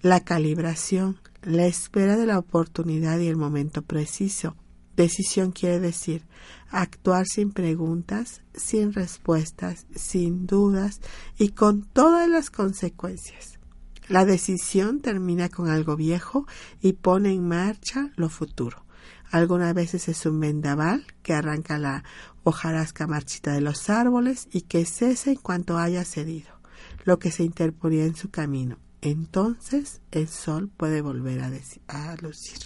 [0.02, 4.56] la calibración, la espera de la oportunidad y el momento preciso.
[4.95, 6.24] Decisión quiere decir
[6.70, 11.02] actuar sin preguntas, sin respuestas, sin dudas
[11.38, 13.60] y con todas las consecuencias.
[14.08, 16.45] La decisión termina con algo viejo
[16.82, 18.86] y pone en marcha lo futuro.
[19.32, 22.04] Algunas veces es un vendaval que arranca la
[22.43, 26.62] hojarasca marchita de los árboles y que cesa en cuanto haya cedido
[27.06, 28.78] lo que se interponía en su camino.
[29.02, 31.41] Entonces el sol puede volver
[31.88, 32.60] a, lucir.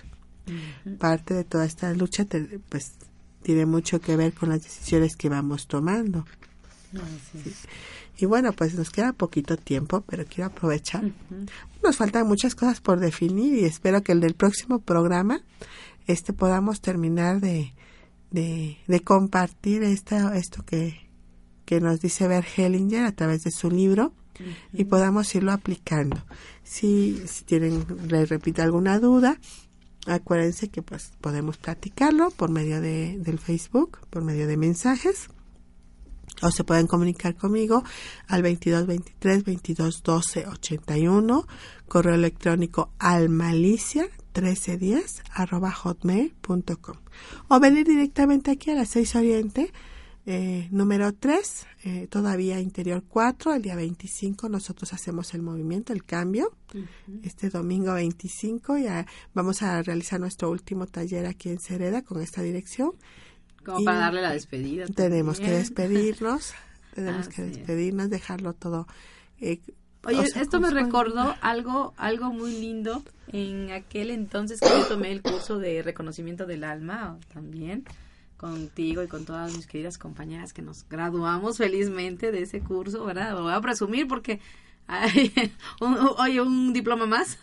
[1.00, 2.26] Parte de toda esta lucha
[2.70, 2.94] pues
[3.42, 6.26] tiene mucho que ver con las decisiones que vamos tomando.
[8.18, 11.12] Y bueno, pues nos queda poquito tiempo, pero quiero aprovechar.
[11.84, 15.42] Nos faltan muchas cosas por definir y espero que el del próximo programa
[16.08, 17.74] este podamos terminar de,
[18.32, 21.10] de, compartir esta, esto que,
[21.66, 24.14] que nos dice Bert Hellinger a través de su libro
[24.74, 26.24] y podamos irlo aplicando.
[26.64, 29.40] Si, si tienen, les repito, alguna duda,
[30.08, 35.30] acuérdense que pues podemos platicarlo por medio de, del Facebook, por medio de mensajes
[36.42, 37.84] o se pueden comunicar conmigo
[38.28, 41.48] al 22 23 22 12 81
[41.88, 46.98] correo electrónico almalicia 1310 arroba hotmail.com
[47.48, 49.72] o venir directamente aquí a las 6 Oriente
[50.28, 56.04] eh, número 3 eh, todavía interior 4 el día 25 nosotros hacemos el movimiento el
[56.04, 56.52] cambio.
[57.22, 59.06] Este domingo 25 ya
[59.36, 62.94] vamos a realizar nuestro último taller aquí en Cereda con esta dirección.
[63.64, 64.88] Como para darle la despedida.
[64.88, 66.54] Tenemos que despedirnos,
[66.96, 68.88] tenemos que despedirnos, dejarlo todo.
[69.40, 69.60] Eh,
[70.06, 75.22] Oye, esto me recordó algo, algo muy lindo en aquel entonces que yo tomé el
[75.22, 77.86] curso de reconocimiento del alma también
[78.50, 83.34] contigo y con todas mis queridas compañeras que nos graduamos felizmente de ese curso, ¿verdad?
[83.34, 84.40] Lo voy a presumir porque
[84.88, 85.34] hay
[85.82, 87.40] un, oye, un diploma más.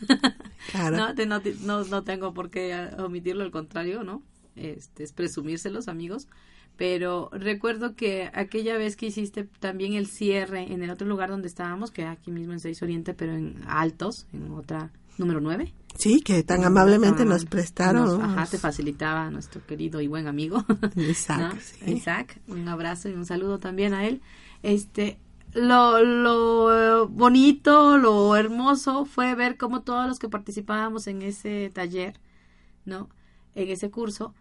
[0.71, 0.97] Claro.
[0.97, 4.23] no, no, no, tengo por qué omitirlo, al contrario, ¿no?
[4.57, 6.29] este, es presumírselos, amigos.
[6.77, 11.49] Pero recuerdo que aquella vez que hiciste también el cierre en el otro lugar donde
[11.49, 15.75] estábamos, que aquí mismo en Seis Oriente, pero en Altos, en otra número 9.
[15.97, 18.23] Sí, que tan amablemente nos prestaron.
[18.23, 20.65] ajá, te facilitaba nuestro querido y buen amigo.
[20.97, 24.21] Isaac, Isaac, un abrazo y un saludo también a él.
[24.63, 25.19] Este,
[25.53, 32.19] lo, lo bonito, lo hermoso fue ver cómo todos los que participábamos en ese taller,
[32.85, 33.09] ¿no?
[33.55, 34.35] En ese curso,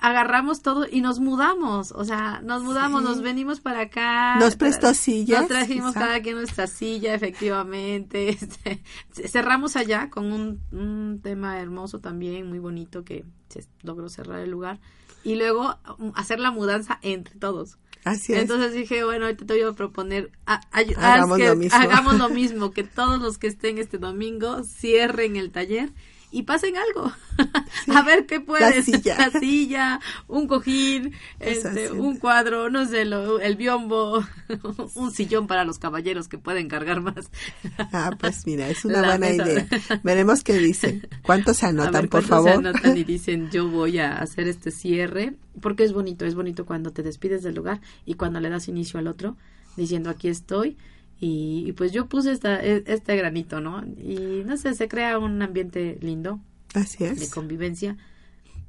[0.00, 4.36] agarramos todo y nos mudamos, o sea, nos mudamos, nos venimos para acá.
[4.38, 5.40] Nos prestó sillas.
[5.40, 8.38] Nos trajimos cada quien nuestra silla, efectivamente.
[8.44, 8.82] Este,
[9.28, 14.50] cerramos allá con un, un, tema hermoso también, muy bonito, que se logró cerrar el
[14.50, 14.80] lugar.
[15.22, 17.78] Y luego um, hacer la mudanza entre todos.
[18.04, 18.40] Así es.
[18.40, 21.78] Entonces dije, bueno, ahorita te voy a proponer, hagamos, lo mismo.
[21.78, 25.90] hagamos lo mismo, que todos los que estén este domingo cierren el taller
[26.34, 27.12] y pasen algo.
[27.94, 28.88] a ver qué puedes.
[29.04, 30.00] La silla.
[30.28, 34.24] un cojín, este, un cuadro, no sé, el biombo,
[34.96, 37.30] un sillón para los caballeros que pueden cargar más.
[37.78, 39.68] ah, pues mira, es una buena idea.
[40.02, 41.06] Veremos qué dicen.
[41.22, 42.50] ¿Cuántos se anotan, por favor?
[42.50, 46.66] se anotan y dicen, yo voy a hacer este cierre, porque es bonito, es bonito
[46.66, 49.36] cuando te despides del lugar y cuando le das inicio al otro,
[49.76, 50.76] diciendo, aquí estoy
[51.20, 53.84] y, pues yo puse esta, e, este granito, ¿no?
[53.84, 56.40] Y no sé, se crea un ambiente lindo.
[56.74, 57.20] Así es.
[57.20, 57.96] De convivencia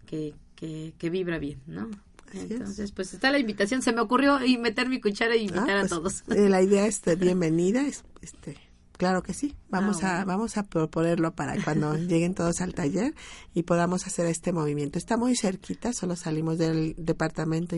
[0.06, 1.90] que, que, vibra bien, ¿no?
[2.34, 3.82] Entonces, pues está la invitación.
[3.82, 6.24] Se me ocurrió y meter mi cuchara y invitar a pues, todos.
[6.30, 7.86] Eh, la idea es bienvenida.
[8.22, 8.58] este,
[8.98, 9.56] claro que sí.
[9.70, 13.14] Vamos ah, a vamos a proponerlo para cuando lleguen todos al taller
[13.54, 14.98] y podamos hacer este movimiento.
[14.98, 15.94] Está muy cerquita.
[15.94, 17.76] Solo salimos del departamento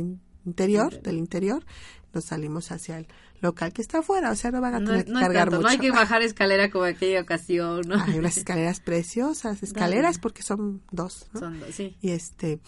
[0.47, 1.65] interior, del interior,
[2.13, 3.07] nos salimos hacia el
[3.41, 5.61] local que está afuera, o sea, no van a tener que cargar mucho.
[5.61, 8.01] No hay que bajar escalera como aquella ocasión, ¿no?
[8.01, 11.95] Hay unas escaleras preciosas, escaleras porque son dos, Son dos, sí.
[12.01, 12.59] Y este,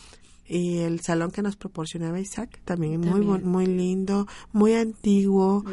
[0.49, 5.63] y el salón que nos proporcionaba Isaac también, muy muy lindo, muy antiguo,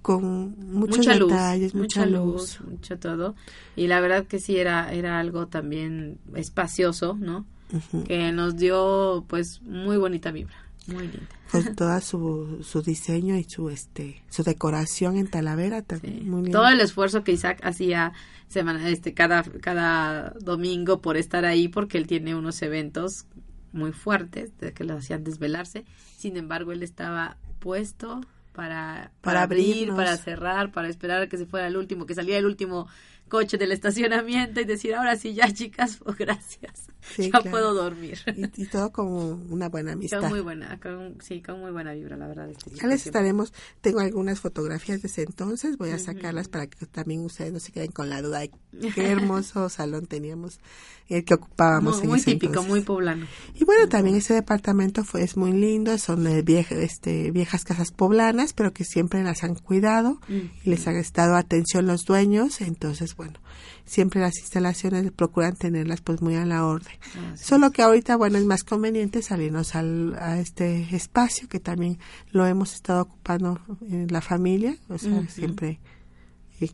[0.00, 3.34] con muchos detalles, mucha, luz, mucho todo.
[3.76, 7.44] Y la verdad que sí era era algo también espacioso, ¿no?
[8.06, 10.56] Que nos dio pues muy bonita vibra.
[10.86, 11.28] Muy linda.
[11.50, 16.28] Con toda su, su diseño y su este su decoración en Talavera también.
[16.28, 18.12] Muy Todo el esfuerzo que Isaac hacía
[18.48, 23.26] semana este cada cada domingo por estar ahí porque él tiene unos eventos
[23.72, 25.84] muy fuertes, de que lo hacían desvelarse.
[26.16, 28.20] Sin embargo, él estaba puesto
[28.52, 32.36] para, para, abrir, para cerrar, para esperar a que se fuera el último, que salía
[32.36, 32.86] el último
[33.32, 38.18] coche del estacionamiento y decir, ahora sí, ya chicas, oh, gracias, ya puedo dormir.
[38.58, 39.08] Y, todo con
[39.50, 40.20] una buena amistad.
[40.20, 40.78] Con muy buena,
[41.20, 42.50] sí, con muy buena vibra, la verdad.
[42.50, 46.84] Este ya les estaremos, tengo algunas fotografías de ese entonces, voy a sacarlas para que
[46.84, 48.50] también ustedes no se queden con la duda de
[48.94, 50.60] qué hermoso salón teníamos,
[51.08, 53.26] el que ocupábamos muy, en muy típico, muy poblano.
[53.54, 58.52] Y bueno, también ese departamento fue, es muy lindo, son de este, viejas casas poblanas,
[58.52, 63.38] pero que siempre las han cuidado y les han estado atención los dueños, entonces, bueno,
[63.84, 66.94] siempre las instalaciones procuran tenerlas pues muy a la orden.
[67.36, 71.98] Solo que ahorita, bueno, es más conveniente salirnos al, a este espacio que también
[72.30, 75.80] lo hemos estado ocupando en la familia, o sea, siempre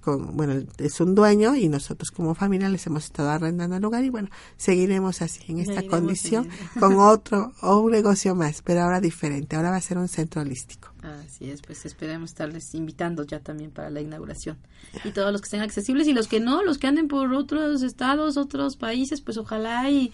[0.01, 4.05] con, bueno, es un dueño y nosotros como familia les hemos estado arrendando el lugar
[4.05, 6.49] y bueno, seguiremos así en esta condición
[6.79, 10.43] con otro o un negocio más, pero ahora diferente, ahora va a ser un centro
[10.43, 10.93] holístico.
[11.03, 14.59] Así es, pues esperemos estarles invitando ya también para la inauguración.
[15.05, 17.83] Y todos los que estén accesibles y los que no, los que anden por otros
[17.83, 20.13] estados, otros países, pues ojalá y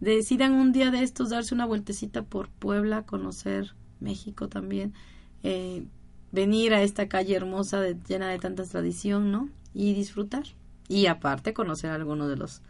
[0.00, 4.92] decidan un día de estos darse una vueltecita por Puebla, conocer México también.
[5.42, 5.86] Eh,
[6.36, 9.48] venir a esta calle hermosa de, llena de tanta tradición, ¿no?
[9.74, 10.44] Y disfrutar.
[10.86, 12.62] Y aparte conocer algunos de los,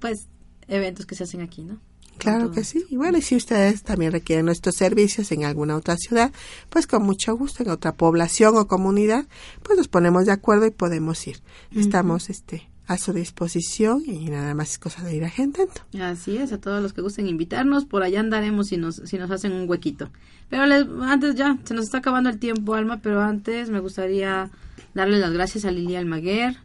[0.00, 0.28] pues,
[0.68, 1.80] eventos que se hacen aquí, ¿no?
[2.18, 2.84] Claro que sí.
[2.90, 6.32] Y bueno, y si ustedes también requieren nuestros servicios en alguna otra ciudad,
[6.68, 9.26] pues con mucho gusto en otra población o comunidad,
[9.62, 11.42] pues nos ponemos de acuerdo y podemos ir.
[11.72, 15.72] Estamos este a su disposición y nada más es cosa de ir agendando.
[16.00, 19.30] Así es, a todos los que gusten invitarnos, por allá andaremos si nos, si nos
[19.30, 20.10] hacen un huequito.
[20.50, 20.62] Pero
[21.02, 24.50] antes ya, se nos está acabando el tiempo, Alma, pero antes me gustaría
[24.92, 26.56] darle las gracias a Lilia Almaguer,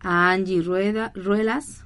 [0.00, 1.84] a Angie Rueda, Ruelas,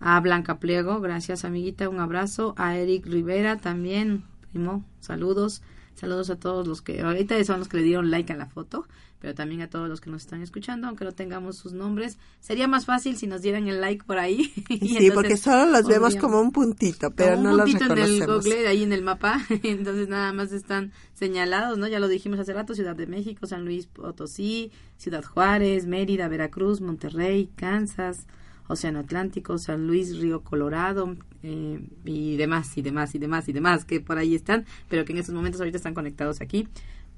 [0.00, 5.62] a Blanca Pliego, gracias amiguita, un abrazo, a Eric Rivera también, primo, saludos,
[5.94, 8.86] saludos a todos los que ahorita son los que le dieron like a la foto
[9.24, 12.18] pero también a todos los que nos están escuchando, aunque no tengamos sus nombres.
[12.40, 14.52] Sería más fácil si nos dieran el like por ahí.
[14.68, 18.10] sí, porque solo los vemos como un puntito, pero no los reconocemos.
[18.10, 21.88] en el Google, ahí en el mapa, entonces nada más están señalados, ¿no?
[21.88, 26.82] Ya lo dijimos hace rato, Ciudad de México, San Luis Potosí, Ciudad Juárez, Mérida, Veracruz,
[26.82, 28.26] Monterrey, Kansas,
[28.68, 33.84] Océano Atlántico, San Luis, Río Colorado eh, y demás y demás y demás y demás
[33.84, 36.68] que por ahí están, pero que en estos momentos ahorita están conectados aquí.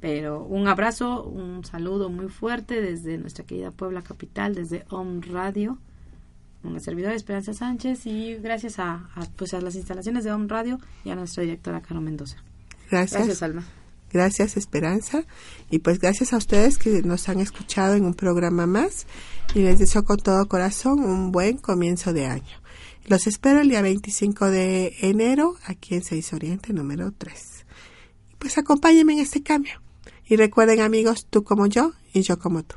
[0.00, 5.78] Pero un abrazo, un saludo muy fuerte desde nuestra querida Puebla Capital, desde Om Radio,
[6.62, 11.10] una servidora Esperanza Sánchez y gracias a, pues a las instalaciones de Om Radio y
[11.10, 12.36] a nuestra directora Caro Mendoza.
[12.90, 13.12] Gracias.
[13.20, 13.64] Gracias, Alma.
[14.12, 15.24] Gracias, Esperanza.
[15.70, 19.06] Y pues gracias a ustedes que nos han escuchado en un programa más.
[19.54, 22.60] Y les deseo con todo corazón un buen comienzo de año.
[23.06, 27.66] Los espero el día 25 de enero aquí en Seis Oriente número 3.
[28.38, 29.80] Pues acompáñenme en este cambio.
[30.28, 32.76] Y recuerden amigos, tú como yo y yo como tú.